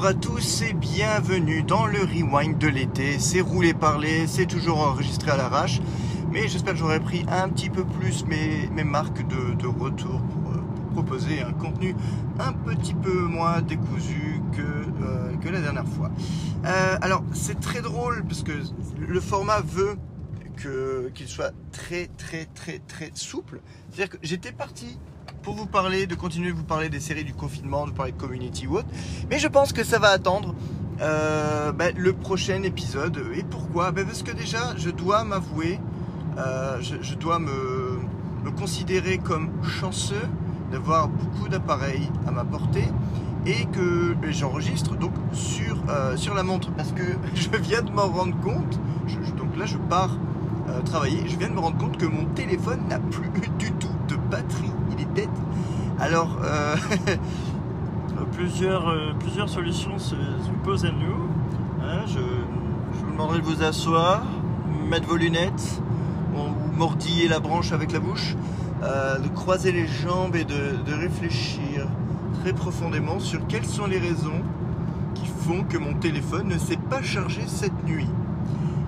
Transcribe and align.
Bonjour 0.00 0.16
à 0.16 0.18
tous 0.18 0.62
et 0.62 0.72
bienvenue 0.72 1.62
dans 1.62 1.84
le 1.84 1.98
rewind 1.98 2.56
de 2.56 2.68
l'été. 2.68 3.18
C'est 3.18 3.42
roulé 3.42 3.74
parler, 3.74 4.26
c'est 4.26 4.46
toujours 4.46 4.78
enregistré 4.78 5.30
à 5.30 5.36
l'arrache, 5.36 5.82
mais 6.32 6.48
j'espère 6.48 6.72
que 6.72 6.78
j'aurai 6.78 7.00
pris 7.00 7.26
un 7.28 7.50
petit 7.50 7.68
peu 7.68 7.84
plus 7.84 8.24
mes, 8.24 8.66
mes 8.72 8.82
marques 8.82 9.28
de, 9.28 9.66
retour 9.66 10.22
pour, 10.22 10.52
euh, 10.52 10.62
pour 10.74 11.04
proposer 11.04 11.42
un 11.42 11.52
contenu 11.52 11.94
un 12.38 12.54
petit 12.54 12.94
peu 12.94 13.12
moins 13.12 13.60
décousu 13.60 14.40
que, 14.56 14.62
euh, 14.62 15.52
la 15.52 15.60
dernière 15.60 15.86
fois. 15.86 16.10
Euh, 16.64 16.96
alors 17.02 17.22
c'est 17.34 17.60
très 17.60 17.82
drôle 17.82 18.24
parce 18.26 18.42
que 18.42 18.52
le 19.06 19.20
format 19.20 19.60
veut 19.60 19.98
qu'il 21.14 21.28
soit 21.28 21.52
très 21.72 22.06
très 22.16 22.46
très 22.46 22.78
très 22.78 23.10
souple. 23.12 23.60
C'est-à-dire 23.90 24.18
que 24.18 24.26
j'étais 24.26 24.52
parti 24.52 24.98
pour 25.42 25.54
vous 25.54 25.66
parler, 25.66 26.06
de 26.06 26.14
continuer 26.14 26.50
de 26.50 26.56
vous 26.56 26.64
parler 26.64 26.88
des 26.88 27.00
séries 27.00 27.24
du 27.24 27.34
confinement, 27.34 27.86
de 27.86 27.92
parler 27.92 28.12
de 28.12 28.16
Community 28.20 28.66
ou 28.66 28.78
autre. 28.78 28.88
Mais 29.30 29.38
je 29.38 29.48
pense 29.48 29.72
que 29.72 29.84
ça 29.84 29.98
va 29.98 30.08
attendre 30.08 30.54
euh, 31.00 31.72
ben, 31.72 31.94
le 31.96 32.12
prochain 32.12 32.62
épisode. 32.62 33.22
Et 33.34 33.42
pourquoi? 33.42 33.90
Ben, 33.90 34.04
Parce 34.04 34.22
que 34.22 34.32
déjà, 34.32 34.76
je 34.76 34.90
dois 34.90 35.24
m'avouer, 35.24 35.78
euh, 36.38 36.78
je, 36.80 37.14
dois 37.14 37.38
me, 37.38 37.98
considérer 38.58 39.18
comme 39.18 39.50
chanceux 39.62 40.28
d'avoir 40.72 41.08
beaucoup 41.08 41.48
d'appareils 41.48 42.10
à 42.26 42.30
ma 42.30 42.44
portée 42.44 42.88
et 43.46 43.64
que 43.66 44.12
ben, 44.14 44.32
j'enregistre 44.32 44.96
donc 44.96 45.12
sur, 45.32 45.82
euh, 45.88 46.16
sur 46.16 46.34
la 46.34 46.42
montre 46.42 46.70
parce 46.72 46.92
que 46.92 47.02
je 47.34 47.48
viens 47.62 47.82
de 47.82 47.90
m'en 47.90 48.08
rendre 48.08 48.38
compte. 48.40 48.78
Donc 49.38 49.56
là, 49.56 49.66
je 49.66 49.78
pars 49.78 50.16
travailler. 50.84 51.26
Je 51.26 51.36
viens 51.36 51.48
de 51.48 51.54
me 51.54 51.58
rendre 51.60 51.78
compte 51.78 51.96
que 51.96 52.06
mon 52.06 52.26
téléphone 52.26 52.78
n'a 52.88 53.00
plus 53.00 53.28
du 53.58 53.72
tout 53.72 53.88
de 54.08 54.14
batterie. 54.14 54.70
Alors, 55.98 56.38
euh, 56.44 56.76
Plusieurs, 58.32 58.88
euh, 58.88 59.12
plusieurs 59.18 59.48
solutions 59.48 59.98
se 59.98 60.14
s'imposent 60.44 60.84
à 60.84 60.92
nous. 60.92 61.28
Hein, 61.82 62.06
je, 62.06 62.18
vous 62.18 63.12
demanderai 63.12 63.40
de 63.40 63.44
vous 63.44 63.62
asseoir, 63.62 64.22
mettre 64.88 65.06
vos 65.08 65.16
lunettes, 65.16 65.82
ou 66.34 66.76
mordiller 66.76 67.28
la 67.28 67.38
branche 67.40 67.72
avec 67.72 67.92
la 67.92 67.98
bouche, 67.98 68.36
euh, 68.82 69.18
de 69.18 69.28
croiser 69.28 69.72
les 69.72 69.86
jambes 69.86 70.36
et 70.36 70.44
de, 70.44 70.94
réfléchir 70.94 71.86
très 72.42 72.52
profondément 72.52 73.18
sur 73.18 73.46
quelles 73.46 73.66
sont 73.66 73.86
les 73.86 73.98
raisons 73.98 74.42
qui 75.14 75.26
font 75.26 75.64
que 75.64 75.76
mon 75.76 75.94
téléphone 75.94 76.48
ne 76.48 76.58
s'est 76.58 76.78
pas 76.88 77.02
chargé 77.02 77.42
cette 77.46 77.84
nuit. 77.84 78.08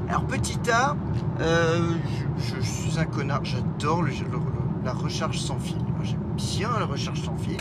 Alors 0.09 0.25
petit 0.25 0.59
A, 0.71 0.97
je, 1.39 2.61
suis 2.61 2.99
un 2.99 3.05
connard, 3.05 3.45
j'adore 3.45 4.05
la 4.85 4.93
recharge 4.93 5.39
sans 5.39 5.59
fil. 5.59 5.77
Bien 6.37 6.79
la 6.79 6.87
recharge 6.87 7.23
sans 7.23 7.37
fil. 7.37 7.59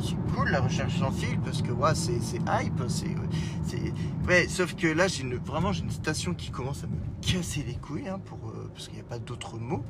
C'est 0.00 0.16
cool 0.34 0.50
la 0.50 0.60
recharge 0.60 0.98
sans 0.98 1.10
fil 1.10 1.38
parce 1.40 1.62
que 1.62 1.72
ouais, 1.72 1.94
c'est 1.94 2.38
hype, 2.38 2.82
c'est 2.88 3.14
ouais, 4.26 4.46
sauf 4.48 4.74
que 4.74 4.86
là 4.86 5.08
j'ai 5.08 5.24
vraiment 5.44 5.72
j'ai 5.72 5.82
une 5.82 5.90
station 5.90 6.34
qui 6.34 6.50
commence 6.50 6.84
à 6.84 6.86
me 6.86 6.96
casser 7.20 7.64
les 7.66 7.74
couilles 7.74 8.08
hein, 8.08 8.20
pour 8.24 8.38
euh, 8.48 8.70
parce 8.72 8.86
qu'il 8.88 8.96
n'y 8.96 9.02
a 9.02 9.08
pas 9.08 9.18
d'autre 9.18 9.58
mot. 9.58 9.84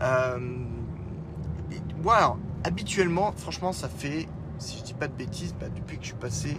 Euh, 0.00 0.38
habituellement, 2.64 3.32
franchement, 3.36 3.72
ça 3.72 3.88
fait 3.88 4.28
si 4.58 4.78
je 4.78 4.84
dis 4.84 4.94
pas 4.94 5.08
de 5.08 5.12
bêtises, 5.12 5.54
bah, 5.58 5.66
depuis 5.74 5.98
que 5.98 6.02
je 6.02 6.08
suis 6.08 6.16
passé 6.16 6.56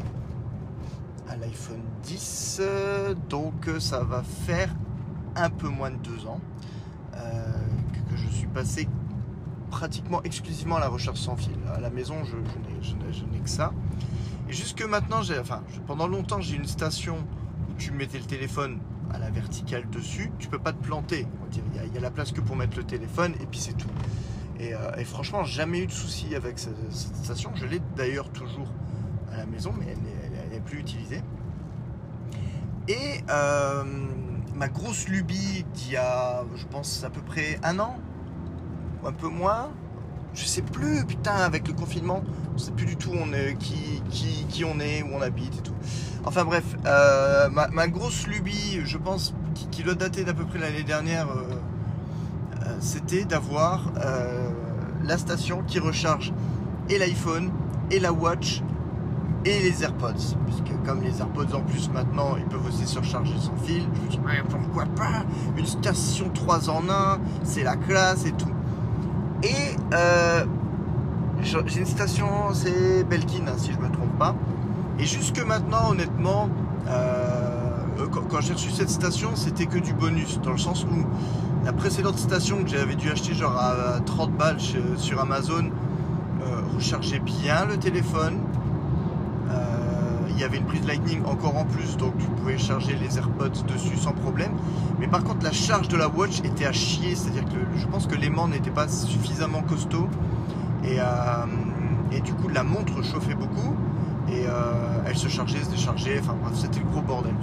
à 1.27 1.35
l'iPhone 1.35 1.81
10, 2.03 2.59
euh, 2.61 3.13
donc 3.29 3.67
euh, 3.67 3.79
ça 3.79 4.03
va 4.03 4.23
faire 4.23 4.73
un 5.35 5.49
peu 5.49 5.67
moins 5.67 5.91
de 5.91 5.97
deux 5.97 6.25
ans 6.25 6.39
que 8.09 8.17
je 8.17 8.27
suis 8.29 8.47
passé 8.47 8.87
pratiquement 9.69 10.21
exclusivement 10.23 10.77
à 10.77 10.79
la 10.79 10.87
recherche 10.87 11.19
sans 11.19 11.35
fil. 11.35 11.57
À 11.73 11.79
la 11.79 11.89
maison, 11.89 12.15
je, 12.25 12.35
n'ai- 12.35 13.39
que 13.39 13.49
ça. 13.49 13.71
Et 14.49 14.53
jusque 14.53 14.83
maintenant, 14.83 15.21
enfin, 15.39 15.63
pendant 15.87 16.07
longtemps, 16.07 16.41
j'ai 16.41 16.55
une 16.55 16.65
station 16.65 17.17
où 17.69 17.73
tu 17.77 17.91
mettais 17.91 18.17
le 18.17 18.25
téléphone 18.25 18.79
à 19.13 19.19
la 19.19 19.29
verticale 19.29 19.89
dessus. 19.89 20.31
Tu 20.39 20.47
peux 20.47 20.59
pas 20.59 20.73
te 20.73 20.83
planter. 20.83 21.25
Il 21.75 21.93
y, 21.93 21.97
a, 21.97 22.01
la 22.01 22.11
place 22.11 22.31
que 22.31 22.41
pour 22.41 22.55
mettre 22.55 22.77
le 22.77 22.83
téléphone 22.83 23.33
et 23.41 23.45
puis 23.45 23.59
c'est 23.59 23.73
tout. 23.73 23.89
Et, 24.59 24.73
euh, 24.73 24.77
et 24.97 25.05
franchement, 25.05 25.43
jamais 25.43 25.79
eu 25.79 25.87
de 25.87 25.91
souci 25.91 26.35
avec 26.35 26.59
cette, 26.59 26.75
station. 26.91 27.51
Je 27.55 27.65
l'ai 27.65 27.81
d'ailleurs 27.95 28.29
toujours 28.29 28.67
à 29.31 29.37
la 29.37 29.45
maison, 29.45 29.73
mais 29.77 29.85
elle 29.87 30.49
n'est 30.51 30.59
plus 30.59 30.79
utilisée. 30.79 31.21
Et 32.89 33.23
euh, 33.29 33.83
ma 34.55 34.67
grosse 34.67 35.07
lubie 35.07 35.63
d'il 35.75 35.91
y 35.91 35.97
a, 35.97 36.43
je 36.55 36.65
pense, 36.65 37.03
à 37.03 37.09
peu 37.11 37.21
près 37.21 37.59
un 37.63 37.79
an, 37.79 37.99
un 39.05 39.11
peu 39.11 39.27
moins, 39.27 39.69
je 40.33 40.45
sais 40.45 40.61
plus, 40.61 41.05
putain, 41.05 41.35
avec 41.35 41.67
le 41.67 41.73
confinement, 41.73 42.23
on 42.53 42.57
sait 42.57 42.71
plus 42.71 42.85
du 42.85 42.95
tout 42.95 43.11
on 43.13 43.29
qui, 43.57 44.01
qui, 44.47 44.65
on 44.65 44.79
est, 44.79 45.03
où 45.03 45.09
on 45.13 45.21
habite 45.21 45.57
et 45.57 45.61
tout. 45.61 45.73
Enfin 46.25 46.43
bref, 46.43 46.63
euh, 46.85 47.49
ma, 47.49 47.87
grosse 47.87 48.27
lubie, 48.27 48.81
je 48.85 48.97
pense, 48.97 49.33
qui, 49.71 49.83
doit 49.83 49.95
dater 49.95 50.23
d'à 50.23 50.33
peu 50.33 50.45
près 50.45 50.59
l'année 50.59 50.83
dernière, 50.83 51.27
euh, 51.29 51.43
euh, 52.65 52.77
c'était 52.79 53.25
d'avoir 53.25 53.91
la 55.03 55.17
station 55.17 55.63
qui 55.63 55.79
recharge 55.79 56.33
et 56.89 56.97
l'iPhone, 56.97 57.51
et 57.91 57.99
la 57.99 58.11
Watch, 58.11 58.61
et 59.45 59.59
les 59.59 59.83
AirPods. 59.83 60.35
Puisque 60.45 60.85
comme 60.85 61.01
les 61.01 61.19
AirPods 61.19 61.55
en 61.55 61.61
plus 61.61 61.89
maintenant, 61.89 62.35
ils 62.37 62.45
peuvent 62.45 62.65
aussi 62.67 62.85
se 62.85 62.99
recharger 62.99 63.37
sans 63.37 63.55
fil. 63.63 63.83
Je 63.83 64.01
me 64.01 64.09
dis, 64.09 64.19
pourquoi 64.49 64.85
pas? 64.85 65.23
Une 65.57 65.65
station 65.65 66.29
3 66.29 66.69
en 66.69 66.89
1, 66.89 67.19
c'est 67.43 67.63
la 67.63 67.75
classe 67.77 68.25
et 68.25 68.31
tout. 68.31 68.53
Euh, 69.93 70.45
j'ai 71.41 71.79
une 71.79 71.85
station, 71.85 72.27
c'est 72.53 73.03
Belkin, 73.03 73.47
hein, 73.47 73.53
si 73.57 73.71
je 73.71 73.77
me 73.77 73.89
trompe 73.91 74.17
pas. 74.17 74.35
Et 74.99 75.05
jusque 75.05 75.43
maintenant, 75.45 75.91
honnêtement, 75.91 76.49
euh, 76.87 77.79
quand, 78.29 78.41
j'ai 78.41 78.53
reçu 78.53 78.69
cette 78.69 78.89
station, 78.89 79.29
c'était 79.35 79.65
que 79.65 79.79
du 79.79 79.93
bonus. 79.93 80.39
Dans 80.41 80.51
le 80.51 80.57
sens 80.57 80.83
où 80.83 81.05
la 81.65 81.73
précédente 81.73 82.17
station 82.17 82.63
que 82.63 82.69
j'avais 82.69 82.95
dû 82.95 83.09
acheter 83.09 83.33
genre 83.33 83.57
à 83.57 83.99
30 84.05 84.31
balles 84.31 84.59
sur 84.59 85.19
Amazon 85.19 85.65
euh, 86.41 86.61
rechargeait 86.75 87.19
bien 87.19 87.65
le 87.65 87.77
téléphone. 87.77 88.39
Il 90.39 90.43
y 90.43 90.45
avait 90.45 90.59
une 90.59 90.63
prise 90.65 90.87
Lightning 90.87 91.21
encore 91.25 91.57
en 91.57 91.65
plus, 91.65 91.97
donc 91.97 92.17
tu 92.17 92.25
pouvais 92.27 92.57
charger 92.57 92.95
les 92.95 93.17
AirPods 93.17 93.61
dessus 93.67 93.97
sans 93.97 94.13
problème. 94.13 94.53
Mais 94.97 95.09
par 95.09 95.21
contre, 95.21 95.43
la 95.43 95.51
charge 95.51 95.89
de 95.89 95.97
la 95.97 96.07
Watch 96.07 96.39
était 96.45 96.65
à 96.65 96.71
chier, 96.71 97.13
c'est-à-dire 97.13 97.43
que 97.43 97.59
je 97.77 97.85
pense 97.87 98.07
que 98.07 98.15
l'aimant 98.15 98.47
n'était 98.47 98.69
pas 98.69 98.87
suffisamment 98.87 99.61
costaud. 99.63 100.07
Et, 100.85 100.95
euh, 101.01 102.19
du 102.23 102.33
coup, 102.35 102.47
la 102.47 102.63
montre 102.63 103.03
chauffait 103.03 103.33
beaucoup. 103.35 103.75
Et 104.29 104.45
euh, 104.47 105.01
elle 105.05 105.17
se 105.17 105.27
chargeait, 105.27 105.61
se 105.61 105.71
déchargeait. 105.71 106.21
Enfin 106.21 106.35
c'était 106.53 106.79
le 106.79 106.85
gros 106.85 107.01
bordel. 107.01 107.33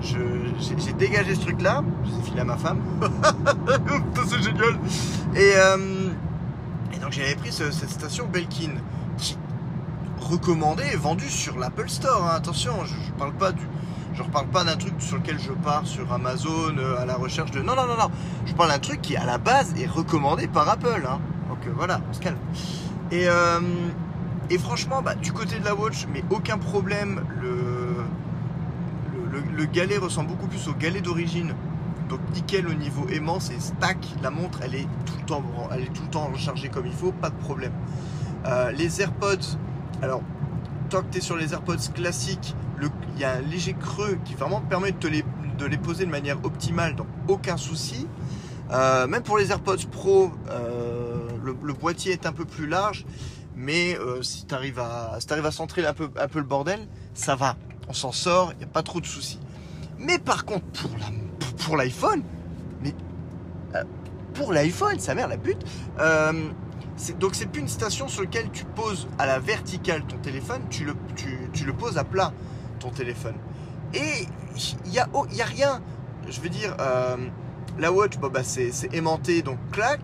J'ai 0.00 0.92
dégagé 0.94 1.34
ce 1.34 1.40
truc-là. 1.40 1.82
Je 2.06 2.16
l'ai 2.16 2.22
filé 2.22 2.40
à 2.40 2.44
ma 2.44 2.56
femme. 2.56 2.78
C'est 4.26 4.42
génial. 4.42 4.78
Et, 5.36 5.52
euh, 5.56 5.76
et 6.94 6.98
donc 6.98 7.12
j'avais 7.12 7.34
pris 7.34 7.52
ce- 7.52 7.70
cette 7.70 7.90
station 7.90 8.26
Belkin 8.32 8.70
qui 10.24 10.32
recommandée 10.32 10.84
et 10.92 10.96
vendue 10.96 11.28
sur 11.28 11.58
l'Apple 11.58 11.88
Store. 11.88 12.24
hein. 12.24 12.34
Attention, 12.36 12.72
je, 12.84 12.94
je 13.06 13.12
parle 13.12 13.32
pas 13.34 13.52
du, 13.52 13.62
je 14.14 14.22
reparle 14.22 14.46
pas 14.48 14.64
d'un 14.64 14.76
truc 14.76 14.94
sur 14.98 15.16
lequel 15.16 15.38
je 15.38 15.52
pars 15.52 15.86
sur 15.86 16.10
Amazon 16.12 16.76
euh, 16.78 17.00
à 17.00 17.04
la 17.04 17.14
recherche 17.14 17.50
de. 17.50 17.60
Non, 17.60 17.74
non, 17.74 17.86
non, 17.86 17.96
non. 17.98 18.10
Je 18.46 18.54
parle 18.54 18.70
d'un 18.70 18.78
truc 18.78 19.00
qui 19.02 19.16
à 19.16 19.24
la 19.24 19.38
base 19.38 19.74
est 19.80 19.86
recommandé 19.86 20.46
par 20.48 20.68
Apple. 20.68 21.06
hein. 21.08 21.20
Donc 21.48 21.58
euh, 21.66 21.72
voilà, 21.76 22.00
on 22.10 22.12
se 22.12 22.20
calme. 22.20 22.38
Et, 23.10 23.28
euh, 23.28 23.60
et 24.50 24.58
franchement, 24.58 25.02
bah, 25.02 25.14
du 25.14 25.32
côté 25.32 25.58
de 25.58 25.64
la 25.64 25.74
Watch, 25.74 26.06
mais 26.12 26.24
aucun 26.30 26.58
problème. 26.58 27.22
Le, 27.40 27.56
le, 29.12 29.40
le- 29.40 29.56
le 29.56 29.64
galet 29.66 29.98
ressemble 29.98 30.28
beaucoup 30.28 30.46
plus 30.48 30.68
au 30.68 30.72
galet 30.72 31.00
d'origine. 31.00 31.54
Donc 32.08 32.20
nickel 32.34 32.66
au 32.68 32.74
niveau 32.74 33.06
aimant, 33.08 33.40
c'est 33.40 33.60
stack. 33.60 33.98
La 34.22 34.30
montre, 34.30 34.60
elle 34.62 34.74
est 34.74 34.86
tout 35.06 35.14
le 35.18 35.24
temps, 35.24 35.42
elle 35.72 35.82
est 35.82 35.92
tout 35.92 36.02
le 36.02 36.10
temps 36.10 36.28
rechargée 36.32 36.68
comme 36.68 36.86
il 36.86 36.92
faut, 36.92 37.12
pas 37.12 37.30
de 37.30 37.36
problème. 37.36 37.72
Les 38.76 39.00
AirPods, 39.00 39.56
alors 40.04 40.22
tant 40.90 41.02
que 41.02 41.10
tu 41.10 41.18
es 41.18 41.20
sur 41.20 41.36
les 41.36 41.52
AirPods 41.52 41.92
classiques, 41.94 42.54
il 43.14 43.20
y 43.20 43.24
a 43.24 43.32
un 43.32 43.40
léger 43.40 43.74
creux 43.74 44.18
qui 44.24 44.34
vraiment 44.34 44.60
permet 44.60 44.92
de, 44.92 45.08
les, 45.08 45.78
poser 45.78 46.04
de 46.04 46.10
manière 46.10 46.44
optimale, 46.44 46.96
donc 46.96 47.06
aucun 47.28 47.56
souci. 47.56 48.06
Euh, 48.70 49.06
même 49.06 49.22
pour 49.22 49.38
les 49.38 49.50
AirPods 49.50 49.86
Pro, 49.90 50.30
euh, 50.50 51.28
le, 51.42 51.72
boîtier 51.72 52.12
est 52.12 52.26
un 52.26 52.32
peu 52.32 52.44
plus 52.44 52.66
large, 52.66 53.06
mais 53.56 53.96
euh, 53.98 54.22
si 54.22 54.46
tu 54.46 54.54
arrives 54.54 54.80
à, 54.80 55.18
centrer 55.50 55.86
un 55.86 55.94
peu, 55.94 56.08
le 56.34 56.42
bordel, 56.42 56.86
ça 57.14 57.36
va. 57.36 57.56
On 57.88 57.92
s'en 57.92 58.12
sort, 58.12 58.52
il 58.52 58.58
n'y 58.58 58.64
a 58.64 58.68
pas 58.68 58.82
trop 58.82 59.00
de 59.00 59.06
soucis. 59.06 59.38
Mais 59.98 60.18
par 60.18 60.44
contre, 60.44 60.64
pour 61.64 61.76
l'iPhone, 61.76 62.22
mais 62.82 62.94
pour 64.34 64.52
l'iPhone, 64.52 64.98
sa 64.98 65.14
mère 65.14 65.28
la 65.28 65.36
pute. 65.36 65.64
Donc 67.18 67.34
c'est 67.34 67.46
plus 67.46 67.60
une 67.60 67.68
station 67.68 68.08
sur 68.08 68.22
laquelle 68.22 68.50
tu 68.52 68.64
poses 68.64 69.08
à 69.18 69.26
la 69.26 69.38
verticale 69.38 70.04
ton 70.06 70.18
téléphone, 70.18 70.62
tu 70.70 70.84
le, 70.84 70.94
tu, 71.16 71.50
tu 71.52 71.64
le 71.64 71.72
poses 71.72 71.98
à 71.98 72.04
plat 72.04 72.32
ton 72.78 72.90
téléphone. 72.90 73.34
Et 73.92 74.26
il 74.84 74.90
n'y 74.90 74.98
a, 74.98 75.08
oh, 75.12 75.26
y 75.32 75.42
a 75.42 75.44
rien. 75.44 75.80
Je 76.28 76.40
veux 76.40 76.48
dire, 76.48 76.74
euh, 76.80 77.16
la 77.78 77.92
watch, 77.92 78.16
bon, 78.18 78.28
bah, 78.28 78.42
c'est 78.42 78.72
aimanté, 78.92 79.42
donc 79.42 79.58
clac. 79.72 80.00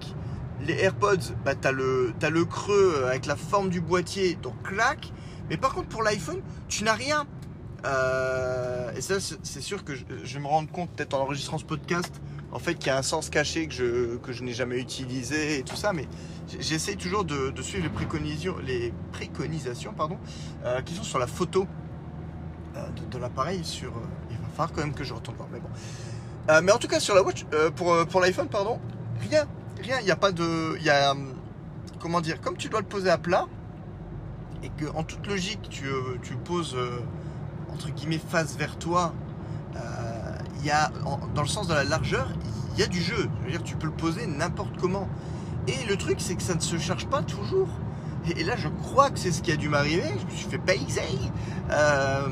Les 0.60 0.74
AirPods, 0.74 1.34
bah, 1.44 1.54
tu 1.54 1.66
as 1.66 1.72
le 1.72 2.44
creux 2.44 3.04
avec 3.06 3.26
la 3.26 3.36
forme 3.36 3.70
du 3.70 3.80
boîtier, 3.80 4.36
donc 4.40 4.62
clac. 4.62 5.12
Mais 5.48 5.56
par 5.56 5.74
contre, 5.74 5.88
pour 5.88 6.02
l'iPhone, 6.02 6.40
tu 6.68 6.84
n'as 6.84 6.94
rien. 6.94 7.26
Euh, 7.84 8.92
et 8.94 9.00
ça, 9.00 9.16
c'est 9.20 9.60
sûr 9.60 9.84
que 9.84 9.94
je, 9.94 10.04
vais 10.04 10.40
me 10.40 10.46
rendre 10.46 10.70
compte, 10.70 10.90
peut-être 10.90 11.14
en 11.14 11.20
enregistrant 11.20 11.58
ce 11.58 11.64
podcast, 11.64 12.12
en 12.52 12.58
fait, 12.58 12.74
qu'il 12.74 12.88
y 12.88 12.90
a 12.90 12.98
un 12.98 13.02
sens 13.02 13.30
caché 13.30 13.66
que 13.66 13.74
je, 13.74 14.16
que 14.16 14.32
je 14.32 14.42
n'ai 14.42 14.52
jamais 14.52 14.78
utilisé 14.78 15.58
et 15.58 15.62
tout 15.62 15.76
ça, 15.76 15.92
mais 15.92 16.06
j'essaie 16.58 16.96
toujours 16.96 17.24
de, 17.24 17.52
suivre 17.62 17.84
les 17.84 17.90
préconisations, 17.90 18.56
les 18.58 18.92
préconisations 19.12 19.92
pardon, 19.92 20.18
euh, 20.64 20.82
qui 20.82 20.94
sont 20.94 21.04
sur 21.04 21.18
la 21.18 21.26
photo 21.26 21.66
euh, 22.76 22.86
de, 23.10 23.18
l'appareil. 23.18 23.64
Sur, 23.64 23.92
il 24.30 24.36
va 24.36 24.48
falloir 24.48 24.72
quand 24.72 24.82
même 24.82 24.94
que 24.94 25.04
je 25.04 25.14
retourne 25.14 25.36
voir, 25.36 25.48
mais 25.52 25.60
bon. 25.60 25.68
Mais 26.64 26.72
en 26.72 26.78
tout 26.78 26.88
cas, 26.88 26.98
sur 26.98 27.14
la 27.14 27.22
Watch, 27.22 27.44
pour, 27.76 27.94
pour 28.08 28.20
l'iPhone, 28.20 28.48
pardon, 28.48 28.80
rien, 29.20 29.46
rien, 29.80 30.00
il 30.00 30.04
n'y 30.04 30.10
a 30.10 30.16
pas 30.16 30.32
de. 30.32 30.76
Il 30.78 30.82
y 30.84 30.90
a. 30.90 31.12
hum, 31.12 31.34
Comment 32.00 32.20
dire 32.20 32.40
Comme 32.40 32.56
tu 32.56 32.68
dois 32.68 32.80
le 32.80 32.86
poser 32.86 33.10
à 33.10 33.18
plat, 33.18 33.46
et 34.64 34.70
que 34.70 34.86
en 34.96 35.04
toute 35.04 35.24
logique, 35.28 35.60
tu, 35.70 35.84
tu 36.22 36.34
poses. 36.34 36.76
Entre 37.72 37.90
guillemets 37.90 38.18
face 38.18 38.56
vers 38.56 38.76
toi, 38.76 39.12
euh, 39.76 39.78
il 40.60 40.66
y 40.66 40.72
dans 41.34 41.42
le 41.42 41.48
sens 41.48 41.68
de 41.68 41.74
la 41.74 41.84
largeur, 41.84 42.28
il 42.74 42.80
y 42.80 42.82
a 42.82 42.86
du 42.86 43.00
jeu. 43.00 43.28
Je 43.40 43.44
veux 43.44 43.50
dire, 43.50 43.62
tu 43.62 43.76
peux 43.76 43.86
le 43.86 43.92
poser 43.92 44.26
n'importe 44.26 44.76
comment. 44.78 45.08
Et 45.68 45.84
le 45.88 45.96
truc, 45.96 46.20
c'est 46.20 46.34
que 46.34 46.42
ça 46.42 46.54
ne 46.54 46.60
se 46.60 46.78
charge 46.78 47.06
pas 47.06 47.22
toujours. 47.22 47.68
Et, 48.36 48.44
là, 48.44 48.54
je 48.56 48.68
crois 48.68 49.10
que 49.10 49.18
c'est 49.18 49.32
ce 49.32 49.42
qui 49.42 49.50
a 49.52 49.56
dû 49.56 49.68
m'arriver. 49.68 50.04
Je 50.20 50.26
me 50.26 50.30
suis 50.30 50.48
fait. 50.48 50.60
Euh, 51.70 52.28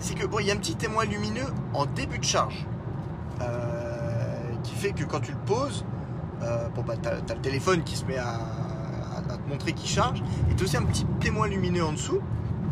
c'est 0.00 0.14
que 0.14 0.26
bon, 0.26 0.38
il 0.40 0.46
y 0.46 0.50
a 0.50 0.54
un 0.54 0.58
petit 0.58 0.76
témoin 0.76 1.04
lumineux 1.04 1.46
en 1.74 1.86
début 1.86 2.18
de 2.18 2.24
charge 2.24 2.66
euh, 3.40 4.54
qui 4.62 4.74
fait 4.74 4.92
que 4.92 5.04
quand 5.04 5.20
tu 5.20 5.32
le 5.32 5.38
poses, 5.38 5.84
euh, 6.42 6.68
bon 6.74 6.82
bah 6.82 6.94
t'as, 7.00 7.20
t'as 7.20 7.34
le 7.34 7.40
téléphone 7.40 7.82
qui 7.84 7.96
se 7.96 8.04
met 8.06 8.16
à 8.16 9.36
te 9.36 9.48
montrer 9.48 9.72
qu'il 9.72 9.88
charge, 9.88 10.22
et 10.50 10.54
t'as 10.56 10.64
aussi 10.64 10.76
un 10.76 10.82
petit 10.82 11.04
témoin 11.20 11.46
lumineux 11.46 11.84
en 11.84 11.92
dessous 11.92 12.20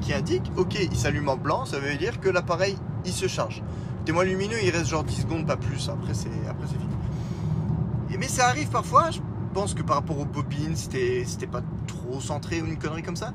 qui 0.00 0.12
indique, 0.14 0.50
ok, 0.56 0.78
il 0.80 0.96
s'allume 0.96 1.28
en 1.28 1.36
blanc, 1.36 1.64
ça 1.64 1.78
veut 1.78 1.96
dire 1.96 2.20
que 2.20 2.28
l'appareil 2.28 2.76
il 3.04 3.12
se 3.12 3.26
charge. 3.26 3.62
Le 4.00 4.04
témoin 4.04 4.24
lumineux, 4.24 4.56
il 4.62 4.70
reste 4.70 4.86
genre 4.88 5.04
10 5.04 5.22
secondes, 5.22 5.46
pas 5.46 5.56
plus. 5.56 5.88
Après 5.88 6.14
c'est, 6.14 6.28
après 6.48 6.66
c'est 6.66 6.78
fini. 6.78 8.18
Mais 8.18 8.28
ça 8.28 8.48
arrive 8.48 8.68
parfois. 8.68 9.10
Je 9.10 9.20
pense 9.54 9.74
que 9.74 9.82
par 9.82 9.96
rapport 9.96 10.18
aux 10.18 10.24
bobines, 10.24 10.76
c'était, 10.76 11.24
c'était 11.26 11.46
pas 11.46 11.62
trop 11.86 12.20
centré 12.20 12.60
ou 12.60 12.66
une 12.66 12.78
connerie 12.78 13.02
comme 13.02 13.16
ça. 13.16 13.32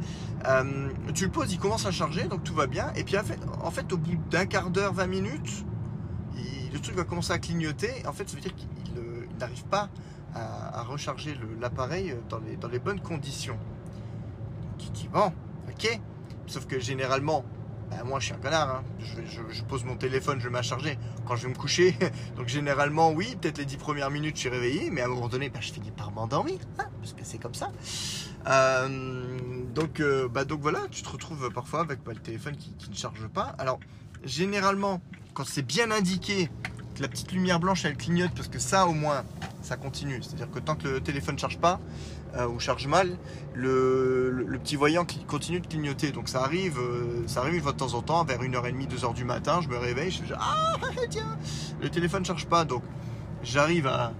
Euh, 0.47 0.89
tu 1.13 1.25
le 1.25 1.31
poses, 1.31 1.51
il 1.53 1.59
commence 1.59 1.85
à 1.85 1.91
charger, 1.91 2.25
donc 2.25 2.43
tout 2.43 2.53
va 2.53 2.67
bien. 2.67 2.91
Et 2.95 3.03
puis 3.03 3.17
en 3.17 3.23
fait, 3.23 3.39
en 3.63 3.71
fait 3.71 3.91
au 3.93 3.97
bout 3.97 4.17
d'un 4.29 4.45
quart 4.45 4.69
d'heure, 4.69 4.93
20 4.93 5.07
minutes, 5.07 5.65
il- 6.35 6.71
le 6.73 6.79
truc 6.79 6.95
va 6.95 7.03
commencer 7.03 7.31
à 7.33 7.39
clignoter. 7.39 7.91
En 8.07 8.13
fait, 8.13 8.27
ça 8.29 8.35
veut 8.35 8.41
dire 8.41 8.53
qu'il 8.55 8.67
euh, 8.97 9.25
n'arrive 9.39 9.63
pas 9.65 9.89
à, 10.35 10.83
recharger 10.83 11.37
l'appareil 11.61 12.15
dans 12.29 12.39
les, 12.39 12.55
dans 12.57 12.67
les 12.67 12.79
bonnes 12.79 12.99
conditions. 12.99 13.57
Te 14.77 14.91
dis, 14.91 15.07
bon, 15.07 15.31
ok. 15.69 15.99
Sauf 16.47 16.65
que 16.67 16.79
généralement, 16.79 17.43
bah, 17.89 18.03
moi 18.05 18.19
je 18.19 18.25
suis 18.25 18.33
un 18.33 18.37
connard. 18.37 18.69
hein. 18.77 18.83
Je, 18.99 19.15
vais- 19.41 19.61
pose 19.67 19.83
mon 19.85 19.95
téléphone, 19.95 20.39
je 20.39 20.45
le 20.45 20.51
mets 20.51 20.59
à 20.59 20.63
charger 20.63 20.97
quand 21.25 21.35
je 21.35 21.43
vais 21.43 21.53
me 21.53 21.57
coucher. 21.57 21.95
Donc 22.35 22.47
généralement, 22.47 23.11
oui, 23.11 23.35
peut-être 23.39 23.57
les 23.57 23.65
10 23.65 23.77
premières 23.77 24.09
minutes 24.11 24.35
je 24.35 24.41
suis 24.41 24.49
réveillé, 24.49 24.89
mais 24.91 25.01
à 25.01 25.05
un 25.05 25.09
moment 25.09 25.27
donné, 25.29 25.49
bah, 25.49 25.59
je 25.61 25.71
finis 25.71 25.91
par 25.91 26.11
m'endormir. 26.11 26.57
hein, 26.79 26.85
parce 26.99 27.13
que 27.13 27.23
c'est 27.23 27.37
comme 27.37 27.55
ça. 27.55 27.71
Euh, 28.47 28.87
donc, 29.73 29.99
euh, 29.99 30.27
bah, 30.27 30.45
donc 30.45 30.61
voilà, 30.61 30.79
tu 30.91 31.01
te 31.01 31.09
retrouves 31.09 31.49
parfois 31.53 31.81
avec 31.81 32.03
bah, 32.03 32.11
le 32.13 32.19
téléphone 32.19 32.55
qui, 32.57 32.75
ne 32.89 32.95
charge 32.95 33.27
pas. 33.27 33.55
Alors, 33.57 33.79
généralement, 34.23 35.01
quand 35.33 35.45
c'est 35.45 35.61
bien 35.61 35.91
indiqué 35.91 36.49
la 36.99 37.07
petite 37.07 37.31
lumière 37.31 37.59
blanche 37.59 37.85
elle 37.85 37.97
clignote, 37.97 38.31
parce 38.35 38.49
que 38.49 38.59
ça 38.59 38.85
au 38.87 38.93
moins, 38.93 39.23
ça 39.61 39.77
continue. 39.77 40.21
C'est-à-dire 40.21 40.51
que 40.51 40.59
tant 40.59 40.75
que 40.75 40.87
le 40.87 41.01
téléphone 41.01 41.35
ne 41.35 41.39
charge 41.39 41.57
pas 41.57 41.79
euh, 42.35 42.59
charge 42.59 42.87
mal, 42.87 43.17
le, 43.53 44.45
petit 44.63 44.75
voyant 44.75 45.05
qui 45.05 45.23
continue 45.25 45.59
de 45.59 45.67
clignoter. 45.67 46.11
Donc 46.11 46.29
ça 46.29 46.41
arrive, 46.41 46.79
euh, 46.79 47.23
ça 47.27 47.41
arrive 47.41 47.65
de 47.65 47.71
temps 47.71 47.93
en 47.93 48.01
temps, 48.01 48.23
vers 48.23 48.41
1h30, 48.41 48.87
2h 48.87 49.13
du 49.13 49.25
matin, 49.25 49.59
je 49.61 49.69
me 49.69 49.77
réveille, 49.77 50.11
je 50.11 50.23
fais 50.23 50.33
Ah 50.39 50.75
tiens, 51.09 51.37
le 51.81 51.89
téléphone 51.89 52.21
ne 52.21 52.25
charge 52.25 52.45
pas. 52.47 52.65
Donc 52.65 52.83
j'arrive 53.43 53.87
à 53.87 54.13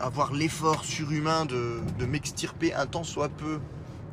avoir 0.00 0.32
l'effort 0.32 0.84
surhumain 0.84 1.46
de, 1.46 1.80
m'extirper 2.06 2.74
un 2.74 2.86
temps 2.86 3.04
soit 3.04 3.28
peu 3.28 3.60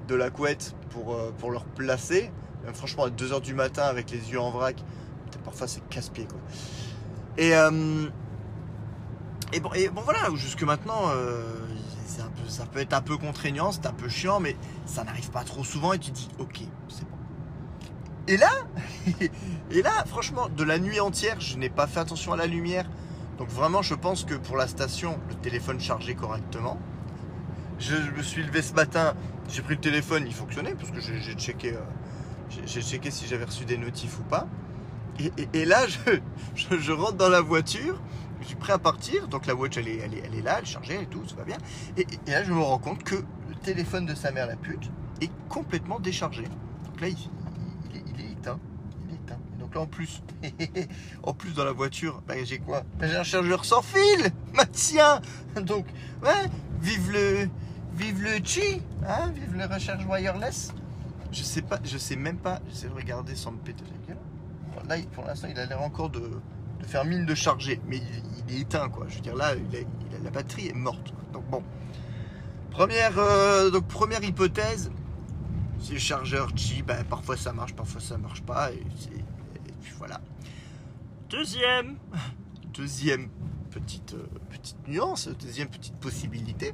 de 0.07 0.15
la 0.15 0.29
couette 0.29 0.75
pour, 0.89 1.13
euh, 1.13 1.31
pour 1.37 1.51
le 1.51 1.57
replacer. 1.57 2.31
Franchement, 2.73 3.03
à 3.03 3.09
2h 3.09 3.41
du 3.41 3.53
matin 3.53 3.83
avec 3.83 4.09
les 4.09 4.31
yeux 4.31 4.39
en 4.39 4.49
vrac, 4.49 4.81
parfois 5.43 5.67
c'est 5.67 5.85
casse-pied 5.89 6.25
quoi. 6.25 6.39
Et, 7.37 7.55
euh, 7.55 8.07
et, 9.51 9.59
bon, 9.59 9.73
et 9.73 9.89
bon 9.89 10.01
voilà, 10.01 10.33
jusque 10.35 10.63
maintenant, 10.63 11.09
ça 12.05 12.65
peut 12.65 12.79
être 12.79 12.93
un 12.93 13.01
peu 13.01 13.17
contraignant, 13.17 13.71
c'est 13.71 13.85
un 13.85 13.93
peu 13.93 14.09
chiant, 14.09 14.39
mais 14.39 14.55
ça 14.85 15.03
n'arrive 15.03 15.29
pas 15.31 15.43
trop 15.43 15.63
souvent 15.63 15.93
et 15.93 15.99
tu 15.99 16.11
dis 16.11 16.29
ok, 16.39 16.61
c'est 16.89 17.03
bon. 17.03 17.17
Et 18.27 18.37
là, 18.37 18.49
et 19.71 19.81
là, 19.81 20.03
franchement, 20.07 20.47
de 20.49 20.63
la 20.63 20.79
nuit 20.79 20.99
entière, 20.99 21.39
je 21.41 21.57
n'ai 21.57 21.69
pas 21.69 21.87
fait 21.87 21.99
attention 21.99 22.33
à 22.33 22.37
la 22.37 22.45
lumière. 22.45 22.85
Donc 23.37 23.49
vraiment, 23.49 23.81
je 23.81 23.95
pense 23.95 24.23
que 24.23 24.35
pour 24.35 24.55
la 24.57 24.67
station, 24.67 25.19
le 25.29 25.35
téléphone 25.35 25.79
chargeait 25.79 26.15
correctement. 26.15 26.77
Je, 27.79 27.95
me 28.15 28.21
suis 28.23 28.43
levé 28.43 28.61
ce 28.61 28.73
matin, 28.73 29.13
j'ai 29.49 29.61
pris 29.61 29.75
le 29.75 29.81
téléphone, 29.81 30.23
il 30.25 30.33
fonctionnait 30.33 30.75
parce 30.75 30.91
que 30.91 31.01
j'ai 31.01 31.33
checké, 31.33 31.73
euh, 31.73 31.79
j'ai- 32.65 32.81
checké 32.81 33.11
si 33.11 33.27
j'avais 33.27 33.45
reçu 33.45 33.65
des 33.65 33.77
notifs 33.77 34.19
ou 34.19 34.23
pas. 34.23 34.47
Et, 35.53 35.65
là, 35.65 35.85
je- 36.55 36.77
je 36.77 36.91
rentre 36.91 37.13
dans 37.17 37.29
la 37.29 37.41
voiture, 37.41 37.99
je 38.43 38.49
suis 38.49 38.55
prêt 38.55 38.73
à 38.73 38.77
partir. 38.77 39.27
Donc 39.27 39.47
la 39.47 39.55
watch, 39.55 39.77
elle 39.77 39.87
est, 39.87 39.97
elle 39.97 40.13
est, 40.13 40.23
elle 40.25 40.35
est 40.35 40.41
là, 40.41 40.57
elle 40.57 40.63
est 40.63 40.67
chargée 40.67 41.01
et 41.01 41.05
tout, 41.05 41.27
ça 41.27 41.35
va 41.35 41.43
bien. 41.43 41.57
Et, 41.97 42.05
là, 42.27 42.43
je 42.43 42.51
me 42.51 42.59
rends 42.59 42.77
compte 42.77 43.03
que 43.03 43.15
le 43.15 43.55
téléphone 43.63 44.05
de 44.05 44.15
sa 44.15 44.31
mère, 44.31 44.47
la 44.47 44.55
pute, 44.55 44.91
est 45.21 45.31
complètement 45.49 45.99
déchargé. 45.99 46.43
Donc 46.43 47.01
là, 47.01 47.07
il, 47.07 47.17
est, 47.97 48.03
il 48.07 48.21
est 48.21 48.31
éteint. 48.31 48.59
Il 49.07 49.13
est 49.13 49.17
éteint. 49.17 49.39
Et 49.55 49.61
donc 49.61 49.73
là, 49.75 49.81
en 49.81 49.87
plus, 49.87 50.21
en 51.23 51.33
plus 51.33 51.53
dans 51.53 51.65
la 51.65 51.71
voiture, 51.71 52.21
bah, 52.27 52.35
j'ai 52.43 52.59
quoi? 52.59 52.83
Bah, 52.99 53.07
J'ai 53.07 53.15
un 53.15 53.23
chargeur 53.23 53.65
sans 53.65 53.81
fil 53.81 54.31
tiens 54.71 55.21
Donc, 55.55 55.85
ouais, 56.23 56.49
vive 56.81 57.11
le, 57.11 57.49
vive 57.95 58.21
le 58.21 58.43
chi, 58.43 58.81
hein, 59.07 59.31
vive 59.33 59.55
le 59.55 59.65
recharge 59.65 60.05
wireless. 60.05 60.73
Je 61.31 61.41
sais 61.41 61.63
pas, 61.63 61.79
je 61.83 61.97
sais 61.97 62.15
même 62.15 62.37
pas, 62.37 62.59
j'essaie 62.69 62.89
de 62.89 62.93
regarder 62.93 63.33
sans 63.33 63.53
me 63.53 63.57
péter 63.57 63.83
la 63.85 64.07
gueule. 64.07 64.23
Là, 64.87 64.97
pour 65.13 65.25
l'instant, 65.25 65.47
il 65.49 65.57
a 65.57 65.65
l'air 65.65 65.81
encore 65.81 66.09
de, 66.09 66.29
de 66.83 66.87
faire 66.87 67.05
mine 67.05 67.25
de 67.25 67.33
charger, 67.33 67.81
mais 67.87 67.97
il, 68.47 68.55
est 68.55 68.61
éteint, 68.61 68.89
quoi. 68.89 69.05
Je 69.09 69.15
veux 69.15 69.21
dire, 69.21 69.35
là, 69.35 69.53
la 70.23 70.29
batterie 70.29 70.67
est 70.67 70.73
morte. 70.73 71.13
Donc 71.31 71.49
bon. 71.49 71.63
Première, 72.71 73.17
euh, 73.17 73.69
donc, 73.69 73.87
première 73.87 74.23
hypothèse, 74.23 74.91
c'est 75.79 75.93
le 75.93 75.99
chargeur 75.99 76.53
Qi, 76.53 76.81
ben, 76.81 77.03
parfois 77.05 77.37
ça 77.37 77.53
marche, 77.53 77.73
parfois 77.73 78.01
ça 78.01 78.17
marche 78.17 78.41
pas, 78.41 78.71
et 78.71 78.83
puis 79.81 79.93
voilà. 79.97 80.19
Deuxième, 81.29 81.97
Deuxième 82.73 83.29
petite, 83.69 84.15
euh, 84.15 84.25
petite 84.49 84.87
nuance, 84.87 85.27
deuxième 85.27 85.67
petite 85.67 85.95
possibilité, 85.97 86.73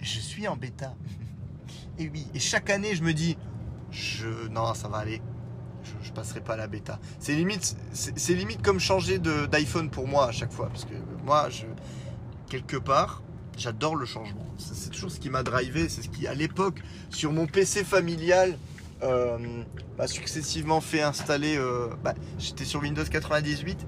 je 0.00 0.18
suis 0.18 0.48
en 0.48 0.56
bêta. 0.56 0.94
Et 1.98 2.08
oui, 2.08 2.28
et 2.32 2.38
chaque 2.38 2.70
année 2.70 2.94
je 2.94 3.02
me 3.02 3.12
dis, 3.12 3.36
je, 3.90 4.46
non, 4.48 4.72
ça 4.74 4.86
va 4.86 4.98
aller, 4.98 5.20
je, 6.08 6.12
passerai 6.12 6.40
pas 6.40 6.54
à 6.54 6.56
la 6.56 6.66
bêta. 6.66 6.98
C'est 7.20 7.34
limite, 7.34 7.76
c'est 7.92 8.34
limite 8.34 8.62
comme 8.62 8.80
changer 8.80 9.18
d'iPhone 9.18 9.90
pour 9.90 10.08
moi 10.08 10.28
à 10.28 10.32
chaque 10.32 10.52
fois, 10.52 10.68
parce 10.68 10.84
que 10.84 10.94
moi, 11.24 11.48
je, 11.50 11.66
quelque 12.48 12.76
part, 12.76 13.22
j'adore 13.56 13.96
le 13.96 14.06
changement. 14.06 14.46
C'est 14.56 14.90
toujours 14.90 15.10
ce 15.10 15.20
qui 15.20 15.30
m'a 15.30 15.42
drivé, 15.42 15.88
c'est 15.88 16.02
ce 16.02 16.08
qui, 16.08 16.26
à 16.26 16.34
l'époque, 16.34 16.80
sur 17.10 17.32
mon 17.32 17.46
PC 17.46 17.84
familial, 17.84 18.58
euh, 19.02 19.38
m'a 19.96 20.06
successivement 20.06 20.80
fait 20.80 21.02
installer. 21.02 21.56
euh, 21.56 21.88
bah, 22.02 22.14
J'étais 22.38 22.64
sur 22.64 22.80
Windows 22.80 23.04
98. 23.04 23.78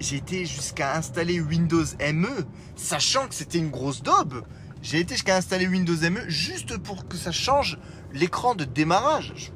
J'ai 0.00 0.16
été 0.16 0.46
jusqu'à 0.46 0.96
installer 0.96 1.40
Windows 1.40 1.84
ME, 2.00 2.46
sachant 2.76 3.26
que 3.26 3.34
c'était 3.34 3.58
une 3.58 3.70
grosse 3.70 4.02
daube. 4.02 4.44
J'ai 4.80 4.98
été 5.00 5.14
jusqu'à 5.14 5.36
installer 5.36 5.66
Windows 5.68 5.96
ME 6.10 6.28
juste 6.28 6.76
pour 6.78 7.06
que 7.06 7.16
ça 7.16 7.32
change 7.32 7.78
l'écran 8.12 8.54
de 8.54 8.64
démarrage. 8.64 9.52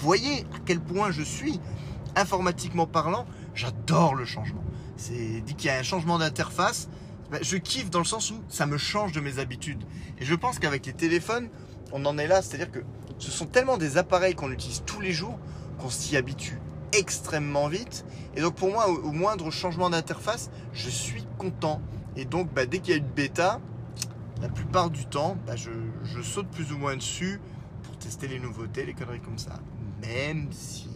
Voyez 0.00 0.40
à 0.54 0.58
quel 0.64 0.80
point 0.80 1.10
je 1.10 1.22
suis, 1.22 1.60
informatiquement 2.16 2.86
parlant, 2.86 3.26
j'adore 3.54 4.14
le 4.14 4.24
changement. 4.24 4.62
C'est 4.96 5.40
dit 5.40 5.54
qu'il 5.54 5.66
y 5.66 5.70
a 5.70 5.78
un 5.78 5.82
changement 5.82 6.18
d'interface. 6.18 6.88
ben, 7.30 7.40
je 7.42 7.56
kiffe 7.56 7.90
dans 7.90 7.98
le 7.98 8.04
sens 8.04 8.30
où 8.30 8.36
ça 8.48 8.66
me 8.66 8.78
change 8.78 9.12
de 9.12 9.20
mes 9.20 9.38
habitudes. 9.38 9.82
Et 10.18 10.24
je 10.24 10.34
pense 10.34 10.58
qu'avec 10.58 10.86
les 10.86 10.92
téléphones, 10.92 11.48
on 11.92 12.04
en 12.04 12.18
est 12.18 12.26
là. 12.26 12.42
C'est-à-dire 12.42 12.70
que 12.70 12.80
ce 13.18 13.30
sont 13.30 13.46
tellement 13.46 13.76
des 13.76 13.96
appareils 13.96 14.34
qu'on 14.34 14.50
utilise 14.50 14.82
tous 14.86 15.00
les 15.00 15.12
jours 15.12 15.38
qu'on 15.78 15.90
s'y 15.90 16.16
habitue 16.16 16.60
extrêmement 16.92 17.68
vite. 17.68 18.04
Et 18.36 18.40
donc 18.40 18.54
pour 18.54 18.70
moi, 18.70 18.88
au, 18.88 19.08
au 19.08 19.12
moindre 19.12 19.50
changement 19.50 19.90
d'interface, 19.90 20.50
je 20.72 20.88
suis 20.88 21.24
content. 21.38 21.80
Et 22.16 22.24
donc 22.24 22.52
bah, 22.52 22.66
dès 22.66 22.78
qu'il 22.78 22.92
y 22.92 22.94
a 22.94 22.98
une 22.98 23.08
bêta, 23.08 23.60
la 24.40 24.48
plupart 24.48 24.90
du 24.90 25.06
temps, 25.06 25.36
bah, 25.46 25.56
je, 25.56 25.70
je 26.04 26.20
saute 26.22 26.48
plus 26.48 26.72
ou 26.72 26.78
moins 26.78 26.96
dessus 26.96 27.40
pour 27.82 27.96
tester 27.98 28.28
les 28.28 28.38
nouveautés, 28.38 28.84
les 28.84 28.94
conneries 28.94 29.20
comme 29.20 29.38
ça. 29.38 29.60
Même 30.06 30.48
si 30.50 30.88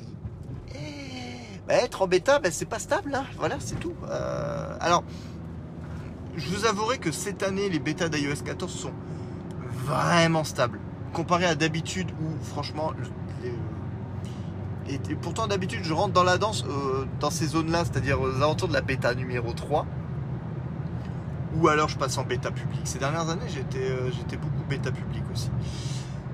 eh, 0.75 1.59
bah, 1.67 1.75
être 1.75 2.03
en 2.03 2.07
bêta, 2.07 2.39
bah, 2.39 2.51
c'est 2.51 2.67
pas 2.67 2.79
stable. 2.79 3.15
hein. 3.15 3.25
Voilà, 3.39 3.57
c'est 3.61 3.79
tout. 3.79 3.95
Euh, 4.09 4.77
alors, 4.81 5.05
je 6.37 6.49
vous 6.51 6.67
avouerai 6.67 6.99
que 6.99 7.11
cette 7.11 7.43
année, 7.43 7.69
les 7.69 7.79
bêtas 7.79 8.09
d'iOS 8.09 8.43
14 8.45 8.73
sont 8.73 8.93
vraiment 9.85 10.45
stables. 10.45 10.81
Comparé 11.13 11.47
à 11.47 11.55
d'habitude 11.55 12.11
où, 12.13 12.45
franchement, 12.45 12.93
Et, 14.89 14.99
pourtant, 15.17 15.47
d'habitude, 15.47 15.81
je 15.83 15.93
rentre 15.93 16.13
dans 16.13 16.25
la 16.25 16.39
danse 16.39 16.65
euh, 16.65 17.05
dans 17.21 17.31
ces 17.31 17.47
zones-là, 17.47 17.85
c'est-à-dire 17.85 18.21
aux 18.21 18.37
alentours 18.37 18.69
de 18.69 18.73
la 18.75 18.81
bêta 18.81 19.15
numéro 19.15 19.53
3. 19.53 19.87
Ou 21.57 21.69
alors 21.69 21.89
je 21.89 21.97
passe 21.97 22.17
en 22.19 22.25
bêta 22.25 22.51
public. 22.51 22.81
Ces 22.85 22.99
dernières 22.99 23.29
années, 23.29 23.49
j'étais 23.49 23.91
euh, 23.91 24.11
beaucoup 24.41 24.65
bêta 24.69 24.93
public 24.93 25.23
aussi. 25.33 25.51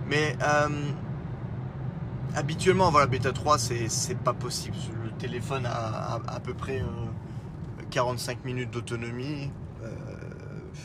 Mais 0.09 0.37
habituellement, 2.35 2.91
voilà, 2.91 3.07
bêta 3.07 3.33
3, 3.33 3.59
c'est 3.59 4.19
pas 4.19 4.35
possible. 4.35 4.77
Le 5.03 5.11
téléphone 5.13 5.67
a 5.67 6.21
à, 6.27 6.41
peu 6.41 6.55
près 6.55 6.81
euh, 6.81 7.83
45 7.91 8.45
minutes 8.45 8.71
d'autonomie. 8.71 9.51
Euh, 9.83 9.89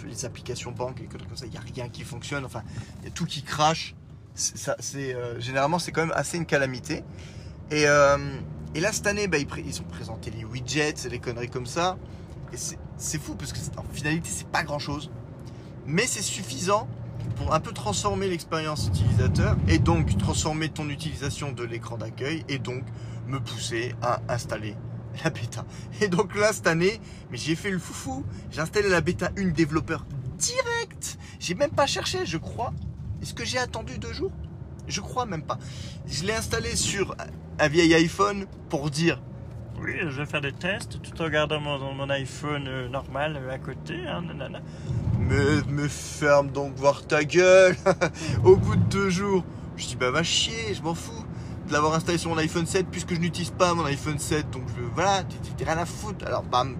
les 0.06 0.26
applications 0.26 0.72
banques 0.72 1.02
et 1.02 1.06
comme 1.06 1.22
ça, 1.36 1.46
il 1.46 1.52
n'y 1.52 1.58
a 1.58 1.62
rien 1.62 1.90
qui 1.90 2.04
fonctionne. 2.04 2.46
Enfin, 2.46 2.64
il 3.02 3.06
y 3.06 3.08
a 3.08 3.12
tout 3.12 3.26
qui 3.26 3.44
crache. 3.44 3.96
Euh, 4.96 5.40
généralement, 5.40 5.80
c'est 5.80 5.92
quand 5.92 6.06
même 6.06 6.16
assez 6.16 6.38
une 6.38 6.46
calamité. 6.46 7.04
Et, 7.72 7.88
euh, 7.88 8.18
et 8.76 8.80
là, 8.80 8.92
cette 8.92 9.08
année, 9.08 9.28
bah, 9.28 9.38
ils, 9.38 9.82
ont 9.82 9.86
présenté 9.86 10.32
les 10.32 10.46
widgets 10.46 11.06
et 11.06 11.10
les 11.10 11.20
conneries 11.20 11.50
comme 11.50 11.66
ça. 11.66 11.98
Et 12.54 12.58
c'est, 12.98 13.20
fou 13.20 13.36
parce 13.36 13.54
que 13.54 13.60
en 13.78 13.84
finalité, 13.94 14.30
c'est 14.32 14.48
pas 14.48 14.64
grand 14.64 14.80
chose. 14.80 15.12
Mais 15.86 16.08
c'est 16.08 16.22
suffisant 16.22 16.88
pour 17.36 17.54
un 17.54 17.60
peu 17.60 17.72
transformer 17.72 18.28
l'expérience 18.28 18.88
utilisateur 18.88 19.56
et 19.68 19.80
donc 19.80 20.18
transformer 20.18 20.70
ton 20.70 20.90
utilisation 20.90 21.52
de 21.52 21.64
l'écran 21.64 21.98
d'accueil 21.98 22.44
et 22.50 22.60
donc 22.60 22.84
me 23.28 23.40
pousser 23.40 23.96
à 24.02 24.22
installer 24.28 24.76
la 25.24 25.30
bêta. 25.30 25.66
Et 26.02 26.08
donc 26.08 26.36
là, 26.36 26.54
cette 26.54 26.68
année, 26.68 27.00
mais 27.32 27.38
j'ai 27.38 27.56
fait 27.56 27.72
le 27.72 27.80
foufou. 27.80 28.26
J'ai 28.52 28.62
installé 28.62 28.90
la 28.90 29.02
bêta 29.02 29.32
1 29.38 29.50
développeur 29.50 30.06
direct. 30.38 31.18
J'ai 31.40 31.56
même 31.56 31.72
pas 31.72 31.86
cherché, 31.86 32.26
je 32.26 32.38
crois. 32.38 32.74
Est-ce 33.22 33.34
que 33.34 33.46
j'ai 33.46 33.58
attendu 33.58 33.98
deux 33.98 34.14
jours? 34.14 34.32
Je 34.88 35.02
crois 35.02 35.26
même 35.26 35.44
pas. 35.44 35.60
Je 36.08 36.24
l'ai 36.24 36.34
installé 36.34 36.76
sur 36.76 37.16
un 37.60 37.68
vieil 37.68 37.94
iPhone 37.94 38.46
pour 38.70 38.90
dire 38.90 39.22
Oui, 39.82 39.94
je 40.02 40.22
vais 40.22 40.26
faire 40.26 40.42
des 40.42 40.52
tests 40.52 41.02
tout 41.02 41.22
en 41.22 41.26
regardant 41.26 41.60
mon, 41.60 42.10
iPhone 42.10 42.66
euh, 42.68 42.88
normal 42.90 43.38
euh, 43.42 43.52
à 43.54 43.58
côté. 43.58 43.96
Hein, 44.08 44.24
nanana. 44.28 44.60
Mais, 45.20 45.62
mais 45.68 45.88
ferme 45.88 46.50
donc 46.50 46.76
voir 46.76 47.06
ta 47.06 47.24
gueule 47.24 47.76
Au 48.44 48.56
bout 48.56 48.76
de 48.76 48.84
deux 48.86 49.10
jours, 49.10 49.44
je 49.78 49.86
dis 49.88 49.96
bah 49.96 50.12
va 50.12 50.24
chier, 50.24 50.74
je 50.74 50.82
m'en 50.82 50.96
fous 50.96 51.24
de 51.68 51.74
l'avoir 51.74 51.94
installé 51.94 52.18
sur 52.18 52.32
mon 52.32 52.38
iPhone 52.38 52.66
7 52.66 52.88
puisque 52.90 53.14
je 53.14 53.20
n'utilise 53.20 53.52
pas 53.52 53.74
mon 53.76 53.86
iPhone 53.86 54.18
7 54.18 54.50
donc 54.50 54.64
je, 54.76 54.82
voilà, 54.96 55.24
t'es- 55.24 55.64
rien 55.64 55.78
à 55.78 55.86
foutre. 55.86 56.26
Alors 56.26 56.44
bam, 56.44 56.76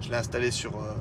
je 0.00 0.08
l'ai 0.10 0.16
installé 0.16 0.50
sur, 0.50 0.74
euh, 0.76 0.94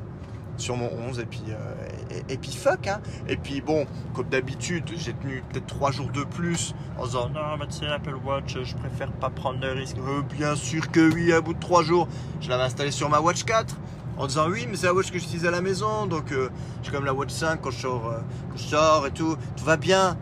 sur 0.59 0.75
mon 0.75 0.89
11 1.09 1.19
et 1.19 1.25
puis, 1.25 1.43
euh, 1.49 2.19
et, 2.29 2.37
puis 2.37 2.51
fuck 2.55 2.87
hein. 2.87 3.01
Et 3.27 3.37
puis 3.37 3.61
bon, 3.61 3.85
comme 4.13 4.29
d'habitude, 4.29 4.83
j'ai 4.95 5.13
tenu 5.13 5.43
peut-être 5.49 5.67
trois 5.67 5.91
jours 5.91 6.09
de 6.11 6.23
plus 6.23 6.73
en 6.97 7.05
disant 7.05 7.29
Non, 7.29 7.57
mais 7.59 7.67
tu 7.67 7.77
sais, 7.77 7.87
Apple 7.87 8.15
Watch, 8.25 8.57
je 8.63 8.75
préfère 8.75 9.11
pas 9.11 9.29
prendre 9.29 9.59
de 9.59 9.67
risques. 9.67 9.97
euh, 9.97 10.21
bien 10.37 10.55
sûr 10.55 10.91
que 10.91 11.13
oui, 11.13 11.31
à 11.33 11.41
bout 11.41 11.53
de 11.53 11.59
trois 11.59 11.83
jours, 11.83 12.07
je 12.41 12.49
l'avais 12.49 12.63
installé 12.63 12.91
sur 12.91 13.09
ma 13.09 13.19
Watch 13.19 13.43
4 13.43 13.75
en 14.19 14.27
disant 14.27 14.49
oui, 14.49 14.67
mais 14.69 14.75
c'est 14.75 14.85
la 14.85 14.93
Watch 14.93 15.11
que 15.11 15.17
j'utilise 15.17 15.45
à 15.45 15.51
la 15.51 15.61
maison, 15.61 16.05
donc 16.05 16.31
euh, 16.31 16.49
j'ai 16.83 16.91
comme 16.91 17.05
la 17.05 17.13
Watch 17.13 17.31
5 17.31 17.61
quand 17.61 17.71
je, 17.71 17.79
sors, 17.79 18.07
euh, 18.07 18.19
quand 18.49 18.57
je 18.57 18.63
sors 18.63 19.07
et 19.07 19.11
tout, 19.11 19.37
tout 19.55 19.63
va 19.63 19.77
bien. 19.77 20.17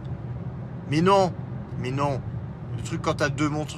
Mais 0.90 1.02
non, 1.02 1.34
mais 1.80 1.90
non. 1.90 2.22
Le 2.78 2.84
truc 2.84 3.02
quand 3.02 3.16
tu 3.16 3.24
as 3.24 3.30
deux 3.30 3.50
montres, 3.50 3.78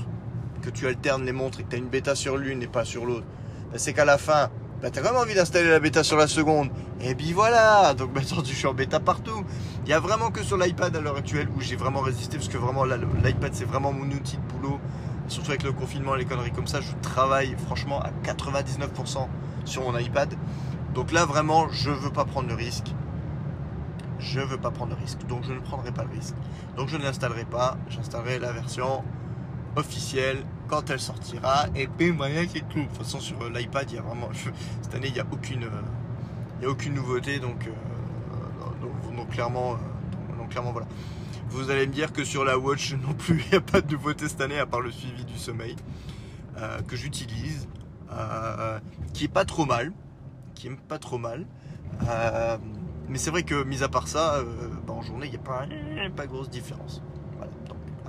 que 0.61 0.69
tu 0.69 0.87
alternes 0.87 1.23
les 1.25 1.31
montres 1.31 1.61
et 1.61 1.63
que 1.63 1.69
tu 1.69 1.75
as 1.77 1.79
une 1.79 1.87
bêta 1.87 2.15
sur 2.15 2.35
l'une 2.35 2.61
et 2.61 2.67
pas 2.67 2.83
sur 2.83 3.05
l'autre, 3.05 3.25
ben, 3.71 3.77
c'est 3.77 3.93
qu'à 3.93 4.03
la 4.03 4.17
fin, 4.17 4.49
ben, 4.81 4.89
tu 4.91 4.99
as 4.99 5.01
quand 5.01 5.11
même 5.11 5.21
envie 5.21 5.35
d'installer 5.35 5.69
la 5.69 5.79
bêta 5.79 6.03
sur 6.03 6.15
la 6.15 6.27
seconde. 6.27 6.69
Et 7.01 7.13
puis 7.13 7.33
voilà, 7.33 7.93
donc 7.93 8.13
maintenant 8.15 8.41
je 8.45 8.53
suis 8.53 8.67
en 8.67 8.73
bêta 8.73 8.99
partout. 8.99 9.43
Il 9.83 9.89
y 9.89 9.93
a 9.93 9.99
vraiment 9.99 10.31
que 10.31 10.41
sur 10.41 10.57
l'iPad 10.57 10.95
à 10.95 11.01
l'heure 11.01 11.17
actuelle 11.17 11.49
où 11.55 11.59
j'ai 11.59 11.75
vraiment 11.75 11.99
résisté 11.99 12.37
parce 12.37 12.47
que 12.47 12.57
vraiment 12.57 12.85
l'iPad 12.85 13.53
c'est 13.53 13.65
vraiment 13.65 13.91
mon 13.91 14.05
outil 14.05 14.37
de 14.37 14.53
boulot. 14.53 14.79
Surtout 15.27 15.51
avec 15.51 15.63
le 15.63 15.73
confinement 15.73 16.15
et 16.15 16.19
les 16.19 16.25
conneries 16.25 16.51
comme 16.51 16.65
ça, 16.65 16.79
je 16.81 16.91
travaille 17.01 17.55
franchement 17.65 18.01
à 18.01 18.09
99% 18.23 19.27
sur 19.65 19.83
mon 19.83 19.97
iPad. 19.97 20.33
Donc 20.93 21.11
là 21.11 21.25
vraiment, 21.25 21.67
je 21.69 21.91
veux 21.91 22.11
pas 22.11 22.25
prendre 22.25 22.47
le 22.47 22.55
risque. 22.55 22.87
Je 24.17 24.39
veux 24.39 24.57
pas 24.57 24.71
prendre 24.71 24.95
le 24.95 25.01
risque, 25.01 25.25
donc 25.27 25.43
je 25.43 25.53
ne 25.53 25.59
prendrai 25.59 25.91
pas 25.91 26.03
le 26.03 26.09
risque. 26.09 26.35
Donc 26.77 26.87
je 26.87 26.97
ne 26.97 27.03
l'installerai 27.03 27.45
pas, 27.45 27.77
j'installerai 27.89 28.39
la 28.39 28.51
version 28.51 29.03
officielle 29.79 30.45
quand 30.67 30.89
elle 30.89 30.99
sortira. 30.99 31.65
Et 31.75 31.87
puis 31.87 32.11
voilà, 32.11 32.41
c'est 32.47 32.67
tout. 32.69 32.79
De 32.79 32.85
toute 32.85 32.97
façon 32.97 33.19
sur 33.19 33.41
euh, 33.41 33.49
l'iPad, 33.49 33.89
il 33.89 33.95
y 33.95 33.97
a 33.99 34.01
vraiment 34.01 34.29
cette 34.81 34.93
année, 34.93 35.07
il 35.07 35.13
n'y 35.13 35.19
a 35.19 35.25
aucune, 35.31 35.63
euh, 35.63 35.81
il 36.59 36.63
y 36.63 36.65
a 36.67 36.69
aucune 36.69 36.93
nouveauté, 36.93 37.39
donc, 37.39 37.67
euh, 37.67 39.15
donc, 39.15 39.29
clairement, 39.29 39.77
donc 40.37 40.49
clairement 40.49 40.71
voilà. 40.71 40.87
Vous 41.49 41.71
allez 41.71 41.87
me 41.87 41.93
dire 41.93 42.13
que 42.13 42.23
sur 42.23 42.45
la 42.45 42.59
Watch 42.59 42.93
non 43.07 43.13
plus, 43.13 43.41
il 43.45 43.49
n'y 43.49 43.57
a 43.57 43.61
pas 43.61 43.81
de 43.81 43.91
nouveauté 43.91 44.29
cette 44.29 44.41
année 44.41 44.59
à 44.59 44.65
part 44.65 44.81
le 44.81 44.91
suivi 44.91 45.25
du 45.25 45.37
sommeil 45.37 45.75
que 46.87 46.97
j'utilise, 46.97 47.69
qui 49.13 49.23
est 49.23 49.29
pas 49.29 49.45
trop 49.45 49.65
mal, 49.65 49.93
qui 50.55 50.67
est 50.67 50.75
pas 50.75 50.99
trop 50.99 51.17
mal. 51.17 51.45
Mais 53.07 53.17
c'est 53.17 53.31
vrai 53.31 53.43
que 53.43 53.63
mis 53.63 53.81
à 53.81 53.87
part 53.87 54.09
ça, 54.09 54.43
bah, 54.85 54.91
en 54.91 55.01
journée, 55.01 55.27
il 55.27 55.31
n'y 55.31 55.37
a 55.37 55.39
pas, 55.39 55.65
pas 56.17 56.27
grosse 56.27 56.49
différence. 56.49 57.01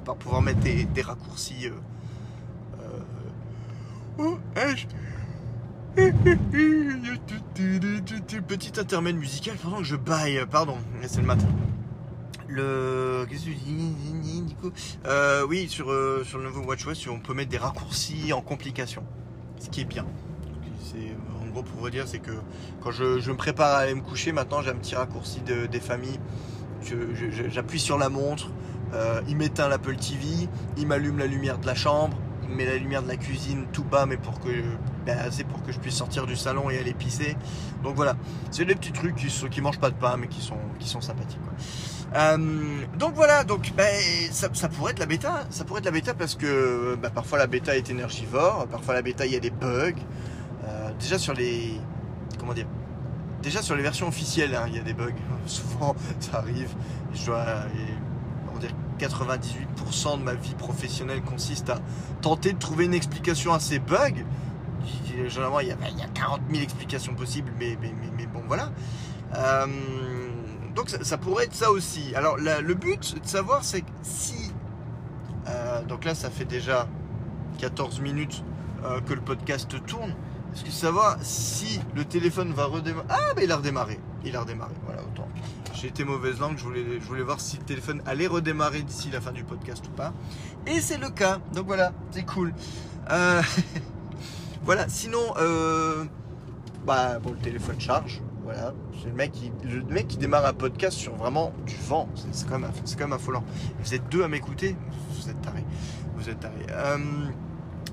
À 0.00 0.02
part 0.02 0.16
pouvoir 0.16 0.42
mettre 0.42 0.60
des, 0.60 0.84
des 0.84 1.02
raccourcis. 1.02 1.66
euh, 1.66 1.72
euh, 2.80 3.00
oh, 4.18 4.38
eh, 4.56 4.74
Petit 8.48 8.80
intermède 8.80 9.16
musical 9.16 9.56
pendant 9.62 9.78
que 9.78 9.84
je 9.84 9.96
baille, 9.96 10.44
pardon, 10.50 10.76
c'est 11.02 11.20
le 11.20 11.26
matin. 11.26 11.46
Le. 12.48 13.26
Qu'est-ce 13.28 13.44
que 13.44 13.50
tu 13.50 13.54
dis, 13.56 14.56
Euh, 15.06 15.46
Oui, 15.46 15.68
sur, 15.68 15.90
euh, 15.90 16.22
sur 16.24 16.38
le 16.38 16.44
nouveau 16.44 16.62
WatchOS, 16.62 17.08
on 17.10 17.18
peut 17.18 17.34
mettre 17.34 17.50
des 17.50 17.58
raccourcis 17.58 18.32
en 18.32 18.40
complication. 18.40 19.02
Ce 19.58 19.68
qui 19.68 19.82
est 19.82 19.84
bien. 19.84 20.06
En 21.42 21.46
gros, 21.52 21.62
pour 21.62 21.80
vous 21.80 21.90
dire, 21.90 22.06
c'est 22.08 22.20
que 22.20 22.30
quand 22.80 22.92
je, 22.92 23.30
me 23.30 23.36
prépare 23.36 23.74
à 23.74 23.78
aller 23.78 23.94
me 23.94 24.00
coucher, 24.00 24.32
maintenant 24.32 24.62
j'ai 24.62 24.70
un 24.70 24.76
petit 24.76 24.94
raccourci 24.94 25.40
de- 25.40 25.66
des 25.66 25.80
familles. 25.80 26.18
J'appuie 27.48 27.80
sur 27.80 27.98
la 27.98 28.08
montre, 28.08 28.48
euh, 28.94 29.20
il 29.28 29.36
m'éteint 29.36 29.68
l'Apple 29.68 29.96
TV, 29.96 30.48
il 30.76 30.86
m'allume 30.86 31.18
la 31.18 31.26
lumière 31.26 31.58
de 31.58 31.66
la 31.66 31.74
chambre, 31.74 32.16
il 32.48 32.56
met 32.56 32.66
la 32.66 32.76
lumière 32.76 33.02
de 33.02 33.08
la 33.08 33.16
cuisine 33.16 33.66
tout 33.72 33.84
bas, 33.84 34.06
mais 34.06 34.16
pour 34.16 34.40
que, 34.40 34.48
ben, 35.06 35.18
assez 35.18 35.44
pour 35.44 35.62
que 35.62 35.72
je 35.72 35.78
puisse 35.78 35.94
sortir 35.94 36.26
du 36.26 36.36
salon 36.36 36.70
et 36.70 36.78
aller 36.78 36.94
pisser. 36.94 37.36
Donc 37.82 37.96
voilà, 37.96 38.16
c'est 38.50 38.64
des 38.64 38.74
petits 38.74 38.92
trucs 38.92 39.16
qui, 39.16 39.30
sont, 39.30 39.48
qui 39.48 39.60
mangent 39.60 39.78
pas 39.78 39.90
de 39.90 39.94
pain, 39.94 40.16
mais 40.16 40.26
qui 40.26 40.40
sont, 40.40 40.58
qui 40.78 40.88
sont 40.88 41.00
sympathiques. 41.00 41.38
Euh, 42.14 42.36
donc 42.98 43.14
voilà, 43.14 43.44
donc 43.44 43.72
ben, 43.76 43.86
ça, 44.32 44.48
pourrait 44.68 44.92
être 44.92 44.98
la 44.98 45.06
bêta, 45.06 45.44
ça 45.50 45.64
pourrait 45.64 45.78
être 45.78 45.84
la 45.84 45.92
bêta 45.92 46.12
parce 46.12 46.34
que 46.34 46.96
ben, 47.00 47.10
parfois 47.10 47.38
la 47.38 47.46
bêta 47.46 47.76
est 47.76 47.88
énergivore, 47.88 48.66
parfois 48.68 48.94
la 48.94 49.02
bêta 49.02 49.26
il 49.26 49.32
y 49.32 49.36
a 49.36 49.40
des 49.40 49.50
bugs. 49.50 49.92
Euh, 50.66 50.90
déjà 50.98 51.18
sur 51.18 51.34
les, 51.34 51.80
comment 52.38 52.52
dire, 52.52 52.66
déjà 53.42 53.62
sur 53.62 53.76
les 53.76 53.82
versions 53.82 54.08
officielles, 54.08 54.54
hein, 54.56 54.64
il 54.66 54.74
y 54.74 54.78
a 54.78 54.82
des 54.82 54.94
bugs. 54.94 55.14
Souvent, 55.46 55.94
ça 56.18 56.38
arrive. 56.38 56.74
98% 59.00 60.18
de 60.18 60.22
ma 60.22 60.34
vie 60.34 60.54
professionnelle 60.54 61.22
consiste 61.22 61.70
à 61.70 61.78
tenter 62.20 62.52
de 62.52 62.58
trouver 62.58 62.84
une 62.84 62.94
explication 62.94 63.52
à 63.52 63.60
ces 63.60 63.78
bugs. 63.78 64.24
Généralement, 65.28 65.60
il 65.60 65.68
y 65.68 65.72
a, 65.72 65.76
il 65.90 65.98
y 65.98 66.02
a 66.02 66.08
40 66.08 66.40
000 66.50 66.62
explications 66.62 67.14
possibles, 67.14 67.52
mais, 67.58 67.76
bon, 68.32 68.42
voilà. 68.46 68.70
Euh, 69.34 69.66
donc 70.74 70.90
ça, 70.90 71.18
pourrait 71.18 71.44
être 71.44 71.54
ça 71.54 71.70
aussi. 71.70 72.14
Alors 72.14 72.36
le 72.36 72.74
but 72.74 73.20
de 73.20 73.26
savoir 73.26 73.64
c'est 73.64 73.82
que 73.82 73.90
si... 74.02 74.52
euh, 75.48 75.82
donc 75.84 76.04
là 76.04 76.14
ça 76.14 76.30
fait 76.30 76.44
déjà 76.44 76.86
14 77.58 78.00
minutes 78.00 78.42
euh, 78.84 79.00
que 79.00 79.14
le 79.14 79.20
podcast 79.20 79.68
tourne. 79.86 80.14
Est-ce 80.54 80.64
que 80.64 80.70
savoir 80.70 81.16
si 81.22 81.80
le 81.94 82.04
téléphone 82.04 82.52
va 82.52 82.64
redémarrer 82.66 83.06
Ah 83.08 83.32
mais 83.36 83.44
il 83.44 83.52
a 83.52 83.56
redémarré. 83.56 84.00
Il 84.24 84.34
a 84.36 84.40
redémarré. 84.40 84.72
Voilà 84.84 85.02
autant. 85.02 85.28
J'ai 85.80 85.88
été 85.88 86.04
mauvaise 86.04 86.38
langue. 86.40 86.58
Je 86.58 86.64
voulais, 86.64 86.84
je 87.00 87.06
voulais 87.06 87.22
voir 87.22 87.40
si 87.40 87.56
le 87.56 87.62
téléphone 87.62 88.02
allait 88.04 88.26
redémarrer 88.26 88.82
d'ici 88.82 89.08
la 89.10 89.20
fin 89.20 89.32
du 89.32 89.44
podcast 89.44 89.82
ou 89.86 89.90
pas. 89.92 90.12
Et 90.66 90.78
c'est 90.80 90.98
le 90.98 91.08
cas. 91.08 91.38
Donc 91.54 91.66
voilà, 91.66 91.92
c'est 92.10 92.26
cool. 92.26 92.52
Euh, 93.10 93.40
voilà. 94.62 94.90
Sinon, 94.90 95.22
euh, 95.38 96.04
bah 96.84 97.18
bon, 97.18 97.30
le 97.32 97.38
téléphone 97.38 97.80
charge. 97.80 98.20
Voilà. 98.44 98.74
C'est 99.00 99.08
le 99.08 99.14
mec 99.14 99.32
qui, 99.32 99.50
le 99.64 99.82
mec 99.84 100.06
qui 100.06 100.18
démarre 100.18 100.44
un 100.44 100.52
podcast 100.52 100.98
sur 100.98 101.14
vraiment 101.14 101.52
du 101.64 101.76
vent. 101.76 102.10
C'est- 102.14 102.46
quand 102.46 102.58
même, 102.58 102.72
quand 102.74 103.04
même 103.04 103.12
affolant. 103.14 103.44
Vous 103.82 103.94
êtes 103.94 104.06
deux 104.10 104.22
à 104.22 104.28
m'écouter? 104.28 104.76
Vous 105.12 105.30
êtes 105.30 105.40
tarés. 105.40 105.64
Vous 106.16 106.28
êtes 106.28 106.40
tarés. 106.40 106.66
Euh, 106.68 106.98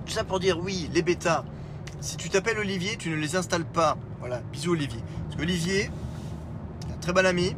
tout 0.06 0.12
ça 0.12 0.26
pour 0.26 0.42
dire 0.42 0.60
oui, 0.60 0.90
les 0.94 1.04
bêtas. 1.04 1.46
Si 2.02 2.18
tu 2.18 2.30
t'appelles 2.30 2.60
Olivier, 2.60 2.98
tu 2.98 3.10
ne 3.10 3.16
les 3.16 3.38
installes 3.38 3.66
pas. 3.66 3.98
Voilà, 4.20 4.42
bisous 4.52 4.74
Olivier. 4.74 5.00
Parce 5.24 5.38
qu'Olivier, 5.38 5.90
très 7.00 7.14
bon 7.14 7.26
ami. 7.26 7.56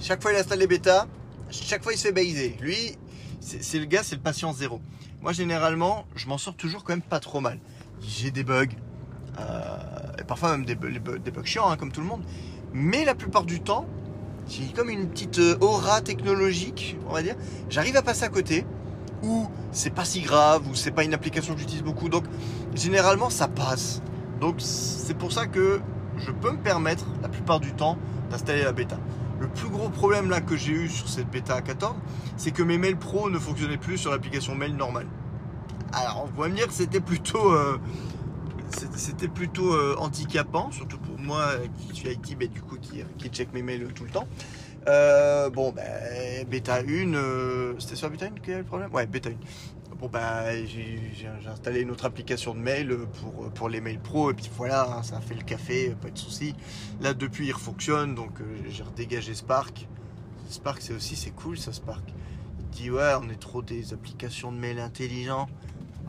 Chaque 0.00 0.22
fois 0.22 0.32
il 0.32 0.38
installe 0.38 0.58
les 0.58 0.66
bêtas, 0.66 1.06
chaque 1.50 1.82
fois 1.82 1.92
il 1.92 1.98
se 1.98 2.06
fait 2.08 2.12
baiser. 2.12 2.56
Lui, 2.60 2.96
c'est 3.40 3.78
le 3.78 3.84
gars, 3.84 4.02
c'est 4.02 4.16
le 4.16 4.22
patient 4.22 4.52
zéro. 4.52 4.80
Moi 5.20 5.32
généralement, 5.32 6.06
je 6.16 6.26
m'en 6.26 6.38
sors 6.38 6.54
toujours 6.56 6.84
quand 6.84 6.94
même 6.94 7.02
pas 7.02 7.20
trop 7.20 7.40
mal. 7.40 7.58
J'ai 8.00 8.30
des 8.30 8.42
bugs, 8.42 8.66
euh, 9.38 9.76
et 10.18 10.24
parfois 10.24 10.56
même 10.56 10.64
des 10.64 10.74
bugs 10.74 11.44
chiants, 11.44 11.70
hein, 11.70 11.76
comme 11.76 11.92
tout 11.92 12.00
le 12.00 12.06
monde. 12.06 12.22
Mais 12.72 13.04
la 13.04 13.14
plupart 13.14 13.44
du 13.44 13.60
temps, 13.60 13.86
j'ai 14.48 14.68
comme 14.72 14.88
une 14.88 15.10
petite 15.10 15.38
euh, 15.38 15.58
aura 15.60 16.00
technologique, 16.00 16.96
on 17.06 17.12
va 17.12 17.22
dire. 17.22 17.36
J'arrive 17.68 17.96
à 17.96 18.02
passer 18.02 18.24
à 18.24 18.30
côté. 18.30 18.64
ou 19.22 19.48
c'est 19.72 19.90
pas 19.90 20.04
si 20.04 20.20
grave, 20.20 20.66
ou 20.68 20.74
c'est 20.74 20.90
pas 20.90 21.04
une 21.04 21.14
application 21.14 21.54
que 21.54 21.60
j'utilise 21.60 21.82
beaucoup. 21.82 22.08
Donc 22.08 22.24
généralement 22.74 23.30
ça 23.30 23.48
passe. 23.48 24.02
Donc 24.40 24.56
c'est 24.58 25.16
pour 25.16 25.32
ça 25.32 25.46
que 25.46 25.80
je 26.16 26.30
peux 26.30 26.50
me 26.50 26.58
permettre 26.58 27.04
la 27.22 27.28
plupart 27.28 27.60
du 27.60 27.72
temps 27.72 27.98
d'installer 28.30 28.62
la 28.62 28.72
bêta. 28.72 28.98
Le 29.40 29.48
plus 29.48 29.70
gros 29.70 29.88
problème 29.88 30.28
là 30.28 30.42
que 30.42 30.54
j'ai 30.54 30.72
eu 30.72 30.88
sur 30.88 31.08
cette 31.08 31.30
bêta 31.30 31.60
14, 31.62 31.96
c'est 32.36 32.50
que 32.50 32.62
mes 32.62 32.76
mails 32.76 32.98
pro 32.98 33.30
ne 33.30 33.38
fonctionnaient 33.38 33.78
plus 33.78 33.96
sur 33.96 34.10
l'application 34.10 34.54
mail 34.54 34.76
normale. 34.76 35.06
Alors 35.92 36.24
on 36.26 36.28
pourrait 36.28 36.50
me 36.50 36.56
dire 36.56 36.66
que 36.66 36.74
c'était 36.74 37.00
plutôt, 37.00 37.52
euh, 37.52 37.78
c'était 38.94 39.28
plutôt 39.28 39.72
euh, 39.72 39.96
handicapant, 39.98 40.70
surtout 40.70 40.98
pour 40.98 41.18
moi 41.18 41.52
qui 41.78 41.96
suis 41.96 42.10
IT, 42.10 42.36
mais 42.38 42.48
du 42.48 42.60
coup 42.60 42.76
qui, 42.76 43.02
qui 43.16 43.28
check 43.30 43.52
mes 43.54 43.62
mails 43.62 43.88
tout 43.94 44.04
le 44.04 44.10
temps. 44.10 44.28
Euh, 44.88 45.48
bon, 45.48 45.72
ben, 45.72 46.46
bêta 46.46 46.80
1, 46.80 47.78
c'était 47.78 47.96
sur 47.96 48.10
bêta 48.10 48.26
1 48.26 48.40
qu'il 48.42 48.52
y 48.52 48.54
a 48.54 48.58
le 48.58 48.64
problème? 48.64 48.92
Ouais, 48.92 49.06
bêta 49.06 49.30
1. 49.30 49.32
Bon, 50.00 50.08
bah, 50.08 50.56
j'ai 50.64 51.28
installé 51.46 51.82
une 51.82 51.90
autre 51.90 52.06
application 52.06 52.54
de 52.54 52.58
mail 52.58 52.96
pour, 53.20 53.50
pour 53.50 53.68
les 53.68 53.82
mails 53.82 54.00
pro, 54.00 54.30
et 54.30 54.34
puis 54.34 54.48
voilà, 54.56 54.90
hein, 54.90 55.02
ça 55.02 55.18
a 55.18 55.20
fait 55.20 55.34
le 55.34 55.42
café, 55.42 55.94
pas 56.00 56.08
de 56.08 56.16
souci. 56.16 56.54
Là, 57.02 57.12
depuis, 57.12 57.48
il 57.48 57.52
fonctionne, 57.52 58.14
donc 58.14 58.38
j'ai 58.70 58.82
redégagé 58.82 59.34
Spark. 59.34 59.86
Spark, 60.48 60.80
c'est 60.80 60.94
aussi, 60.94 61.16
c'est 61.16 61.32
cool 61.32 61.58
ça, 61.58 61.74
Spark. 61.74 62.02
Il 62.60 62.66
dit, 62.70 62.90
ouais, 62.90 63.12
on 63.20 63.28
est 63.28 63.38
trop 63.38 63.60
des 63.60 63.92
applications 63.92 64.52
de 64.52 64.56
mail 64.56 64.80
intelligents. 64.80 65.50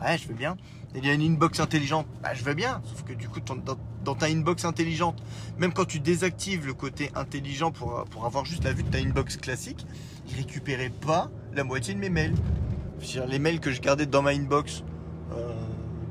Ouais, 0.00 0.16
je 0.16 0.26
veux 0.26 0.34
bien. 0.34 0.56
Il 0.94 1.04
y 1.04 1.10
a 1.10 1.12
une 1.12 1.20
inbox 1.20 1.60
intelligente, 1.60 2.06
bah, 2.22 2.32
je 2.32 2.44
veux 2.44 2.54
bien. 2.54 2.80
Sauf 2.86 3.02
que 3.02 3.12
du 3.12 3.28
coup, 3.28 3.40
dans, 3.40 4.14
ta 4.14 4.26
inbox 4.26 4.64
intelligente, 4.64 5.22
même 5.58 5.74
quand 5.74 5.84
tu 5.84 6.00
désactives 6.00 6.66
le 6.66 6.72
côté 6.72 7.10
intelligent 7.14 7.70
pour, 7.70 8.04
pour 8.10 8.24
avoir 8.24 8.46
juste 8.46 8.64
la 8.64 8.72
vue 8.72 8.84
de 8.84 8.90
ta 8.90 8.98
inbox 8.98 9.36
classique, 9.36 9.86
il 10.30 10.36
récupérait 10.36 10.88
pas 10.88 11.30
la 11.52 11.62
moitié 11.62 11.92
de 11.92 11.98
mes 11.98 12.08
mails. 12.08 12.34
Les 13.28 13.38
mails 13.38 13.60
que 13.60 13.70
je 13.70 13.80
gardais 13.80 14.06
dans 14.06 14.22
ma 14.22 14.30
inbox 14.30 14.84
euh, 15.32 15.52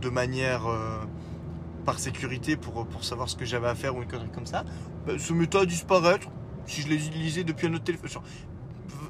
de 0.01 0.09
manière 0.09 0.67
euh, 0.67 0.99
par 1.85 1.99
sécurité 1.99 2.57
pour, 2.57 2.85
pour 2.85 3.03
savoir 3.03 3.29
ce 3.29 3.35
que 3.35 3.45
j'avais 3.45 3.67
à 3.67 3.75
faire 3.75 3.95
ou 3.95 4.01
une 4.01 4.07
connerie 4.07 4.31
comme 4.33 4.45
ça, 4.45 4.65
bah, 5.05 5.17
se 5.17 5.33
mettait 5.33 5.59
à 5.59 5.65
disparaître 5.65 6.27
si 6.65 6.81
je 6.81 6.89
les 6.89 6.97
lisais 6.97 7.43
depuis 7.43 7.67
un 7.67 7.73
autre 7.73 7.85
téléphone 7.85 8.09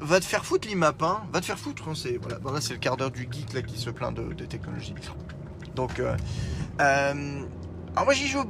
va 0.02 0.20
te 0.20 0.26
faire 0.26 0.44
foutre 0.44 0.68
l'IMAP, 0.68 1.02
hein. 1.04 1.22
va 1.32 1.40
te 1.40 1.46
faire 1.46 1.60
foutre. 1.60 1.88
Hein. 1.88 1.94
c'est 1.96 2.20
voilà, 2.42 2.60
c'est 2.60 2.74
le 2.74 2.80
quart 2.80 2.98
d'heure 2.98 3.12
du 3.12 3.28
geek 3.32 3.54
là 3.54 3.62
qui 3.62 3.78
se 3.78 3.90
plaint 3.90 4.14
de, 4.14 4.34
de 4.34 4.46
technologie. 4.46 4.94
Donc, 5.76 6.00
euh, 6.00 6.16
euh, 6.82 7.44
alors 7.94 8.06
moi 8.06 8.14
j'y 8.14 8.28
joue. 8.28 8.44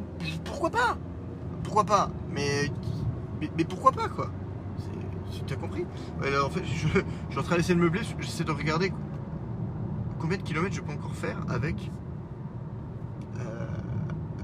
Pourquoi 0.46 0.70
pas? 0.70 0.98
Pourquoi 1.64 1.84
pas? 1.84 2.10
Mais, 2.32 2.72
mais, 3.58 3.66
pourquoi 3.66 3.92
pas 3.92 4.08
quoi? 4.08 4.32
Tu 5.46 5.54
as 5.54 5.58
compris? 5.58 5.86
En 6.20 6.50
fait, 6.50 6.64
je, 6.66 6.88
je, 6.88 7.32
suis 7.32 7.40
en 7.40 7.44
train 7.44 7.58
d'essayer 7.58 7.76
de 7.76 7.80
meubler. 7.80 8.02
J'essaie 8.20 8.44
de 8.44 8.52
regarder 8.52 8.92
combien 10.22 10.38
de 10.38 10.44
kilomètres 10.44 10.76
je 10.76 10.82
peux 10.82 10.94
encore 10.94 11.16
faire 11.16 11.38
avec 11.50 11.92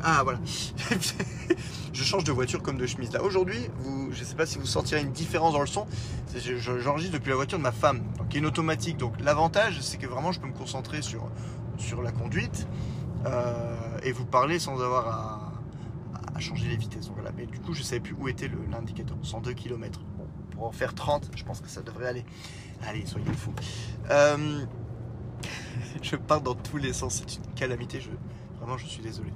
ah 0.04 0.22
voilà. 0.24 0.40
je 1.94 2.04
change 2.04 2.24
de 2.24 2.32
voiture 2.32 2.62
comme 2.62 2.78
de 2.78 2.86
chemise 2.86 3.12
là. 3.12 3.24
Aujourd'hui, 3.24 3.60
je 4.12 4.20
ne 4.20 4.26
sais 4.26 4.36
pas 4.36 4.46
si 4.46 4.58
vous 4.58 4.66
sentirez 4.66 5.02
une 5.02 5.12
différence 5.12 5.54
dans 5.54 5.62
le 5.62 5.68
son. 5.68 5.88
J'enregistre 6.36 7.14
depuis 7.14 7.30
la 7.30 7.36
voiture 7.36 7.58
de 7.58 7.64
ma 7.64 7.72
femme, 7.72 8.02
qui 8.30 8.38
est 8.38 8.40
une 8.40 8.46
automatique. 8.46 8.98
Donc 8.98 9.20
l'avantage, 9.20 9.82
c'est 9.82 9.98
que 9.98 10.08
vraiment, 10.08 10.32
je 10.32 10.40
peux 10.40 10.48
me 10.48 10.54
concentrer 10.54 11.02
sur, 11.02 11.30
la 12.02 12.12
conduite 12.12 12.68
euh, 13.26 14.00
et 14.04 14.12
vous 14.12 14.26
parler 14.26 14.60
sans 14.60 14.82
avoir 14.82 15.08
à, 15.08 16.40
changer 16.40 16.68
les 16.68 16.78
vitesses. 16.78 17.10
voilà. 17.14 17.32
Mais 17.36 17.48
du 17.48 17.60
coup, 17.60 17.74
je 17.74 17.80
ne 17.80 17.86
savais 17.86 18.00
plus 18.00 18.16
où 18.18 18.28
était 18.28 18.50
l'indicateur. 18.72 19.18
102 19.24 19.54
km. 19.54 20.00
Pour 20.52 20.66
en 20.66 20.72
faire 20.72 20.94
30, 20.94 21.32
je 21.36 21.44
pense 21.44 21.62
que 21.62 21.70
ça 21.70 21.82
devrait 21.82 22.08
aller. 22.08 22.26
Allez, 22.88 23.06
soyez 23.06 23.32
fous. 23.34 23.54
Euh, 24.12 24.66
je 26.04 26.16
pars 26.16 26.42
dans 26.42 26.56
tous 26.56 26.78
les 26.78 26.94
sens. 26.94 27.24
C'est 27.26 27.36
une 27.36 27.54
calamité. 27.56 28.02
Vraiment, 28.60 28.78
je 28.78 28.86
suis 28.86 29.02
désolé. 29.02 29.32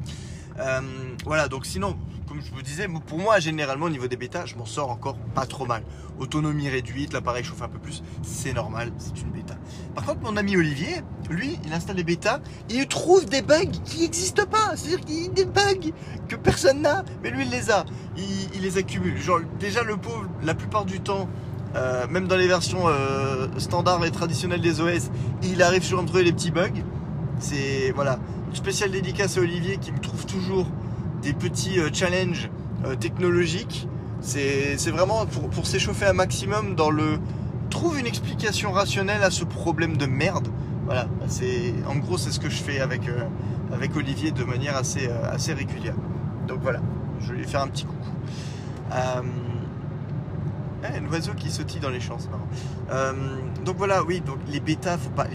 Euh, 0.59 0.81
voilà, 1.25 1.47
donc 1.47 1.65
sinon, 1.65 1.97
comme 2.27 2.41
je 2.41 2.51
vous 2.51 2.61
disais, 2.61 2.87
pour 3.07 3.17
moi, 3.17 3.39
généralement, 3.39 3.85
au 3.85 3.89
niveau 3.89 4.07
des 4.07 4.17
bêtas, 4.17 4.45
je 4.45 4.55
m'en 4.55 4.65
sors 4.65 4.89
encore 4.89 5.17
pas 5.35 5.45
trop 5.45 5.65
mal. 5.65 5.83
Autonomie 6.19 6.69
réduite, 6.69 7.13
l'appareil 7.13 7.43
chauffe 7.43 7.61
un 7.61 7.67
peu 7.67 7.79
plus, 7.79 8.03
c'est 8.21 8.53
normal, 8.53 8.91
c'est 8.97 9.21
une 9.21 9.31
bêta. 9.31 9.55
Par 9.95 10.05
contre, 10.05 10.21
mon 10.21 10.37
ami 10.37 10.55
Olivier, 10.55 11.01
lui, 11.29 11.59
il 11.65 11.73
installe 11.73 11.95
les 11.95 12.03
bêtas, 12.03 12.39
il 12.69 12.87
trouve 12.87 13.25
des 13.25 13.41
bugs 13.41 13.65
qui 13.85 14.01
n'existent 14.01 14.45
pas. 14.45 14.75
C'est-à-dire 14.75 15.05
qu'il 15.05 15.23
y 15.23 15.27
a 15.27 15.29
des 15.29 15.45
bugs 15.45 15.91
que 16.27 16.35
personne 16.35 16.81
n'a, 16.81 17.03
mais 17.23 17.31
lui, 17.31 17.43
il 17.43 17.49
les 17.49 17.71
a. 17.71 17.85
Il, 18.17 18.61
les 18.61 18.77
accumule. 18.77 19.17
Genre, 19.17 19.39
déjà, 19.59 19.83
le 19.83 19.97
pauvre, 19.97 20.29
la 20.43 20.53
plupart 20.53 20.85
du 20.85 20.99
temps, 20.99 21.27
euh, 21.75 22.07
même 22.09 22.27
dans 22.27 22.35
les 22.35 22.47
versions 22.47 22.87
euh, 22.87 23.47
standards 23.57 24.05
et 24.05 24.11
traditionnelles 24.11 24.61
des 24.61 24.81
OS, 24.81 25.09
il 25.43 25.61
arrive 25.63 25.83
sur 25.83 25.99
un 25.99 26.05
trouver 26.05 26.23
les 26.23 26.33
petits 26.33 26.51
bugs. 26.51 26.83
C'est 27.39 27.91
voilà, 27.95 28.19
une 28.49 28.55
spéciale 28.55 28.91
dédicace 28.91 29.37
à 29.37 29.41
Olivier 29.41 29.77
qui 29.77 29.91
me 29.91 29.99
trouve 29.99 30.25
toujours 30.25 30.67
des 31.21 31.33
petits 31.33 31.79
euh, 31.79 31.89
challenges 31.93 32.49
euh, 32.85 32.95
technologiques. 32.95 33.87
C'est 34.21 34.91
vraiment 34.91 35.25
pour, 35.25 35.65
s'échauffer 35.65 36.05
un 36.05 36.13
maximum 36.13 36.75
dans 36.75 36.91
le 36.91 37.17
trouve 37.71 37.97
une 37.97 38.05
explication 38.05 38.71
rationnelle 38.71 39.23
à 39.23 39.31
ce 39.31 39.43
problème 39.43 39.97
de 39.97 40.05
merde. 40.05 40.47
Voilà, 40.85 41.07
c'est 41.27 41.73
en 41.87 41.95
gros 41.95 42.19
c'est 42.19 42.31
ce 42.31 42.39
que 42.39 42.49
je 42.49 42.61
fais 42.61 42.81
avec, 42.81 43.07
euh, 43.07 43.23
avec 43.73 43.95
Olivier 43.95 44.29
de 44.29 44.43
manière 44.43 44.77
assez, 44.77 45.07
assez 45.07 45.53
régulière. 45.53 45.95
Donc 46.47 46.59
voilà, 46.61 46.81
je 47.21 47.31
vais 47.31 47.39
lui 47.39 47.47
faire 47.47 47.61
un 47.61 47.67
petit 47.67 47.85
coucou. 47.85 48.11
Euh, 50.83 50.99
un 50.99 51.11
oiseau 51.11 51.33
qui 51.33 51.51
sautille 51.51 51.79
dans 51.79 51.89
les 51.89 51.99
champs, 51.99 52.17
c'est 52.19 52.29
marrant. 52.29 53.13
donc 53.63 53.77
voilà, 53.77 54.03
oui, 54.03 54.21
donc 54.21 54.37
les 54.47 54.59
bêtas, 54.59 54.97
faut 54.97 55.09
pas, 55.11 55.27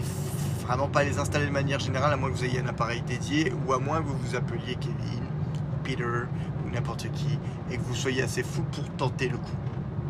vraiment 0.67 0.89
pas 0.89 1.03
les 1.03 1.17
installer 1.17 1.45
de 1.45 1.51
manière 1.51 1.79
générale, 1.79 2.11
à 2.11 2.17
moins 2.17 2.29
que 2.29 2.35
vous 2.35 2.43
ayez 2.43 2.59
un 2.59 2.67
appareil 2.67 3.01
dédié 3.01 3.53
ou 3.65 3.73
à 3.73 3.79
moins 3.79 4.01
que 4.01 4.07
vous 4.07 4.17
vous 4.17 4.35
appeliez 4.35 4.75
Kevin, 4.75 5.23
Peter 5.83 6.03
ou 6.03 6.69
n'importe 6.69 7.09
qui 7.13 7.39
et 7.71 7.77
que 7.77 7.81
vous 7.83 7.95
soyez 7.95 8.21
assez 8.21 8.43
fou 8.43 8.63
pour 8.63 8.83
tenter 8.97 9.29
le 9.29 9.37
coup. 9.37 9.55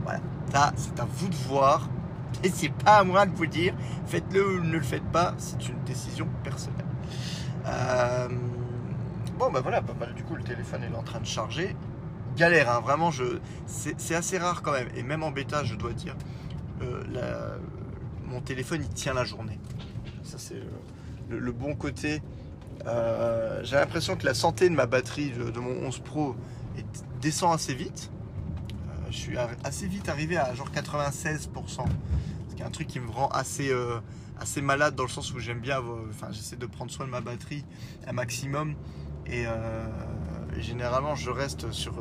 Voilà, 0.04 0.20
ça 0.52 0.74
c'est 0.76 1.00
à 1.00 1.06
vous 1.06 1.28
de 1.28 1.36
voir 1.36 1.88
et 2.44 2.50
c'est 2.50 2.74
pas 2.74 2.98
à 2.98 3.04
moi 3.04 3.28
de 3.28 3.36
vous 3.36 3.46
dire 3.46 3.76
faites-le 4.08 4.58
ou 4.58 4.64
ne 4.64 4.78
le 4.78 4.82
faites 4.82 5.06
pas, 5.12 5.36
c'est 5.38 5.70
une 5.70 5.84
décision 5.86 6.28
personnelle. 6.44 6.86
Euh, 7.68 8.28
bon 9.38 9.52
bah 9.52 9.60
voilà, 9.62 9.82
bah, 9.82 9.94
du 10.16 10.24
coup 10.24 10.36
le 10.36 10.44
téléphone 10.44 10.82
est 10.84 10.96
en 10.96 11.04
train 11.04 11.20
de 11.20 11.26
charger. 11.26 11.76
Galère, 12.38 12.70
hein, 12.70 12.82
vraiment, 12.82 13.10
je, 13.10 13.40
c'est 13.66 14.14
assez 14.14 14.38
rare 14.38 14.62
quand 14.62 14.72
même. 14.72 14.90
Et 14.96 15.02
même 15.02 15.24
en 15.24 15.32
bêta, 15.32 15.64
je 15.64 15.74
dois 15.74 15.94
dire, 15.94 16.16
euh, 16.84 17.58
mon 18.28 18.42
téléphone 18.42 18.82
il 18.84 18.94
tient 18.94 19.16
la 19.16 19.26
journée. 19.26 19.60
Ça, 20.24 20.38
c'est 20.38 20.62
le, 21.30 21.52
bon 21.52 21.76
côté. 21.76 22.22
Euh, 22.86 23.62
j'ai 23.64 23.76
l'impression 23.76 24.16
que 24.16 24.26
la 24.26 24.36
santé 24.36 24.70
de 24.70 24.76
ma 24.76 24.86
batterie 24.86 25.32
de, 25.32 25.60
mon 25.60 25.88
11 25.88 26.00
Pro 26.00 26.36
descend 27.22 27.56
assez 27.56 27.74
vite. 27.74 28.12
Euh, 28.72 29.08
je 29.10 29.18
suis 29.18 29.38
assez 29.64 29.88
vite 29.88 30.08
arrivé 30.08 30.38
à 30.38 30.54
genre 30.54 30.70
96%. 30.70 31.50
C'est 32.50 32.64
un 32.64 32.70
truc 32.70 32.88
qui 32.88 33.00
me 33.00 33.10
rend 33.10 33.30
assez, 33.30 33.72
euh, 33.72 34.00
assez 34.40 34.62
malade 34.62 34.96
dans 34.96 35.04
le 35.04 35.10
sens 35.10 35.34
où 35.34 35.40
j'aime 35.40 35.60
bien, 35.60 35.80
enfin 36.10 36.28
j'essaie 36.32 36.56
de 36.56 36.66
prendre 36.66 36.92
soin 36.92 37.06
de 37.06 37.12
ma 37.12 37.22
batterie 37.22 37.66
un 38.06 38.14
maximum. 38.14 38.76
Et 39.26 39.46
généralement 40.62 41.16
je 41.16 41.30
reste 41.30 41.72
sur, 41.72 41.94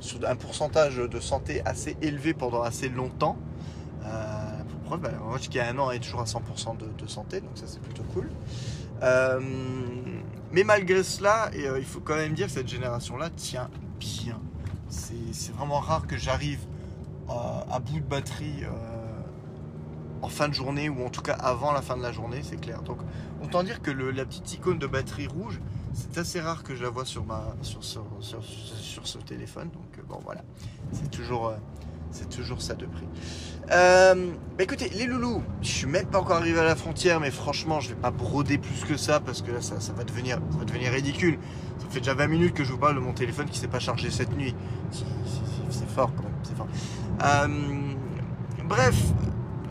sur 0.00 0.18
un 0.26 0.36
pourcentage 0.36 0.96
de 0.96 1.20
santé 1.20 1.62
assez 1.64 1.96
élevé 2.02 2.34
pendant 2.34 2.62
assez 2.62 2.88
longtemps. 2.88 3.36
Bah, 4.98 5.10
moi, 5.24 5.38
qui 5.38 5.58
a 5.58 5.68
un 5.68 5.78
an 5.78 5.90
est 5.90 6.00
toujours 6.00 6.20
à 6.20 6.24
100% 6.24 6.76
de, 6.76 7.06
santé, 7.06 7.40
donc 7.40 7.52
ça 7.54 7.64
c'est 7.66 7.80
plutôt 7.80 8.02
cool. 8.12 8.28
Euh, 9.02 9.40
mais 10.52 10.64
malgré 10.64 11.02
cela, 11.02 11.50
euh, 11.54 11.78
il 11.78 11.84
faut 11.84 12.00
quand 12.00 12.14
même 12.14 12.34
dire 12.34 12.46
que 12.46 12.52
cette 12.52 12.68
génération-là 12.68 13.30
tient 13.30 13.70
bien. 13.98 14.40
C'est 14.88 15.52
vraiment 15.54 15.80
rare 15.80 16.06
que 16.06 16.18
j'arrive 16.18 16.60
à, 17.28 17.78
bout 17.80 18.00
de 18.00 18.04
batterie 18.04 18.64
euh, 18.64 18.68
en 20.20 20.28
fin 20.28 20.48
de 20.48 20.54
journée 20.54 20.90
ou 20.90 21.02
en 21.06 21.08
tout 21.08 21.22
cas 21.22 21.32
avant 21.32 21.72
la 21.72 21.80
fin 21.80 21.96
de 21.96 22.02
la 22.02 22.12
journée, 22.12 22.42
c'est 22.42 22.60
clair. 22.60 22.82
Donc 22.82 22.98
autant 23.42 23.62
dire 23.62 23.80
que 23.80 23.90
la 23.90 24.26
petite 24.26 24.52
icône 24.52 24.78
de 24.78 24.86
batterie 24.86 25.26
rouge, 25.26 25.60
c'est 25.92 26.18
assez 26.18 26.40
rare 26.40 26.62
que 26.62 26.74
je 26.74 26.82
la 26.82 26.90
vois 26.90 27.04
sur, 27.04 27.24
ma, 27.24 27.54
sur, 27.62 27.82
sur, 27.84 28.04
sur 28.20 29.06
ce 29.06 29.18
téléphone. 29.18 29.70
Donc 29.70 30.06
bon 30.08 30.18
voilà, 30.24 30.42
c'est 30.92 31.10
toujours 31.10 31.54
c'est 32.12 32.28
toujours 32.28 32.60
ça 32.60 32.74
de 32.74 32.86
prix. 32.86 33.06
Euh, 33.70 34.32
bah 34.56 34.64
écoutez, 34.64 34.90
les 34.90 35.06
loulous, 35.06 35.42
je 35.62 35.68
suis 35.68 35.86
même 35.86 36.06
pas 36.06 36.20
encore 36.20 36.36
arrivé 36.36 36.60
à 36.60 36.64
la 36.64 36.76
frontière, 36.76 37.20
mais 37.20 37.30
franchement, 37.30 37.80
je 37.80 37.88
vais 37.88 37.94
pas 37.94 38.10
broder 38.10 38.58
plus 38.58 38.84
que 38.84 38.96
ça 38.96 39.18
parce 39.18 39.40
que 39.40 39.50
là, 39.50 39.60
ça, 39.62 39.76
va, 39.96 40.04
devenir, 40.04 40.38
va 40.58 40.64
devenir 40.64 40.92
ridicule. 40.92 41.38
Ça 41.78 41.86
fait 41.88 42.00
déjà 42.00 42.14
20 42.14 42.26
minutes 42.26 42.54
que 42.54 42.64
je 42.64 42.72
vous 42.72 42.78
parle 42.78 42.96
de 42.96 43.00
mon 43.00 43.12
téléphone 43.12 43.48
qui 43.48 43.58
s'est 43.58 43.68
pas 43.68 43.78
chargé 43.78 44.10
cette 44.10 44.36
nuit. 44.36 44.54
C'est 44.90 45.88
fort 45.88 46.12
quand 46.14 46.24
même, 46.24 46.32
c'est 46.42 46.56
fort. 46.56 46.68
Euh, 47.24 47.94
bref, 48.64 48.96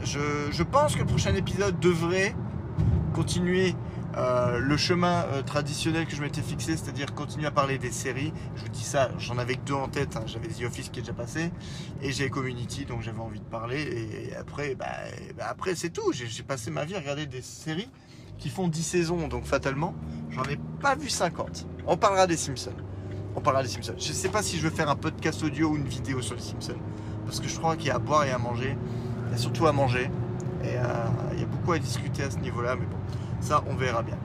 je, 0.04 0.64
pense 0.64 0.96
que 0.96 1.00
le 1.00 1.06
prochain 1.06 1.36
épisode 1.36 1.80
devrait 1.80 2.36
continuer 3.14 3.76
Euh, 4.18 4.60
le 4.60 4.76
chemin 4.76 5.24
euh, 5.32 5.42
traditionnel 5.42 6.06
que 6.06 6.16
je 6.16 6.22
m'étais 6.22 6.42
fixé, 6.42 6.76
c'est-à-dire 6.76 7.14
continuer 7.14 7.48
à 7.48 7.52
parler 7.52 7.78
des 7.78 7.92
séries. 7.92 8.34
Je 8.56 8.64
vous 8.64 8.70
dis 8.70 8.84
ça, 8.84 9.10
j'en 9.18 9.38
avais 9.38 9.56
que 9.56 9.62
deux 9.62 9.74
en 9.74 9.88
tête. 9.88 10.18
hein. 10.18 10.24
J'avais 10.26 10.50
The 10.50 10.64
Office 10.64 10.90
qui 10.90 11.00
est 11.00 11.04
déjà 11.04 11.14
passé 11.14 11.52
et 12.02 12.12
j'ai 12.12 12.30
Community, 12.30 12.86
donc 12.86 13.02
j'avais 13.02 13.20
envie 13.20 13.40
de 13.40 13.46
parler. 13.46 13.82
Et 14.30 14.36
après, 14.36 14.76
bah, 14.76 14.88
bah, 15.38 15.46
après 15.50 15.76
c'est 15.76 15.92
tout. 15.92 16.12
J'ai 16.12 16.44
passé 16.44 16.72
ma 16.72 16.84
vie 16.84 16.96
à 16.96 17.00
regarder 17.00 17.26
des 17.26 17.42
séries 17.42 17.90
qui 18.38 18.50
font 18.50 18.68
10 18.68 18.84
saisons, 18.84 19.28
donc 19.30 19.46
fatalement, 19.46 19.94
j'en 20.32 20.44
ai 20.44 20.58
pas 20.82 20.96
vu 20.96 21.10
50. 21.10 21.68
On 21.88 21.96
parlera 21.96 22.28
des 22.28 22.38
Simpsons. 22.38 22.74
On 23.36 23.40
parlera 23.40 23.64
des 23.64 23.70
Simpsons. 23.70 23.96
Je 23.98 24.12
sais 24.12 24.30
pas 24.30 24.42
si 24.44 24.58
je 24.58 24.64
veux 24.64 24.76
faire 24.76 24.90
un 24.90 24.96
podcast 24.98 25.42
audio 25.44 25.70
ou 25.70 25.78
une 25.78 25.88
vidéo 25.88 26.22
sur 26.22 26.36
les 26.36 26.42
Simpsons, 26.42 26.76
parce 27.26 27.40
que 27.40 27.48
je 27.48 27.58
crois 27.58 27.78
qu'il 27.78 27.88
y 27.88 27.92
a 27.92 27.96
à 27.96 28.00
boire 28.00 28.26
et 28.26 28.32
à 28.32 28.38
manger. 28.38 28.76
Il 29.28 29.32
y 29.32 29.36
a 29.36 29.38
surtout 29.38 29.68
à 29.68 29.72
manger. 29.72 30.10
Et 30.64 30.76
euh, 30.78 30.84
il 31.34 31.40
y 31.40 31.44
a 31.44 31.46
beaucoup 31.46 31.72
à 31.72 31.80
discuter 31.80 32.24
à 32.24 32.30
ce 32.30 32.38
niveau-là, 32.38 32.76
mais 32.76 32.86
bon, 32.86 32.98
ça 33.42 33.64
on 33.68 33.76
verra 33.76 34.04
bien. 34.04 34.18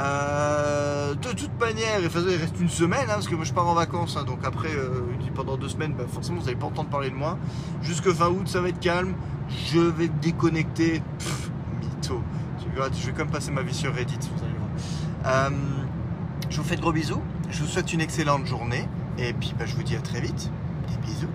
Euh, 0.00 1.14
de 1.14 1.32
toute 1.32 1.58
manière, 1.60 2.00
il 2.00 2.36
reste 2.36 2.58
une 2.60 2.68
semaine, 2.68 3.04
hein, 3.04 3.14
parce 3.14 3.28
que 3.28 3.34
moi 3.34 3.44
je 3.44 3.52
pars 3.52 3.66
en 3.66 3.74
vacances, 3.74 4.16
hein, 4.16 4.24
donc 4.24 4.38
après, 4.44 4.74
euh, 4.74 5.02
pendant 5.34 5.56
deux 5.56 5.68
semaines, 5.68 5.94
bah, 5.94 6.04
forcément 6.10 6.38
vous 6.38 6.46
n'allez 6.46 6.56
pas 6.56 6.66
entendre 6.66 6.88
parler 6.88 7.10
de 7.10 7.14
moi. 7.14 7.38
Jusque 7.82 8.10
fin 8.12 8.28
août, 8.28 8.48
ça 8.48 8.60
va 8.60 8.68
être 8.68 8.80
calme. 8.80 9.14
Je 9.66 9.80
vais 9.80 10.08
déconnecter. 10.08 11.02
Pff, 11.18 11.50
mytho. 11.80 12.22
Je 12.58 13.06
vais 13.06 13.12
quand 13.12 13.18
même 13.18 13.30
passer 13.30 13.50
ma 13.50 13.62
vie 13.62 13.74
sur 13.74 13.94
Reddit, 13.94 14.18
vous 14.34 14.44
allez 14.44 14.54
voir. 14.54 14.70
Euh, 15.26 15.50
je 16.48 16.56
vous 16.56 16.64
fais 16.64 16.76
de 16.76 16.80
gros 16.80 16.92
bisous. 16.92 17.20
Je 17.50 17.60
vous 17.62 17.68
souhaite 17.68 17.92
une 17.92 18.00
excellente 18.00 18.46
journée. 18.46 18.88
Et 19.18 19.34
puis 19.34 19.54
bah, 19.58 19.66
je 19.66 19.74
vous 19.74 19.82
dis 19.82 19.96
à 19.96 20.00
très 20.00 20.20
vite. 20.20 20.50
Des 20.88 20.96
bisous. 21.06 21.28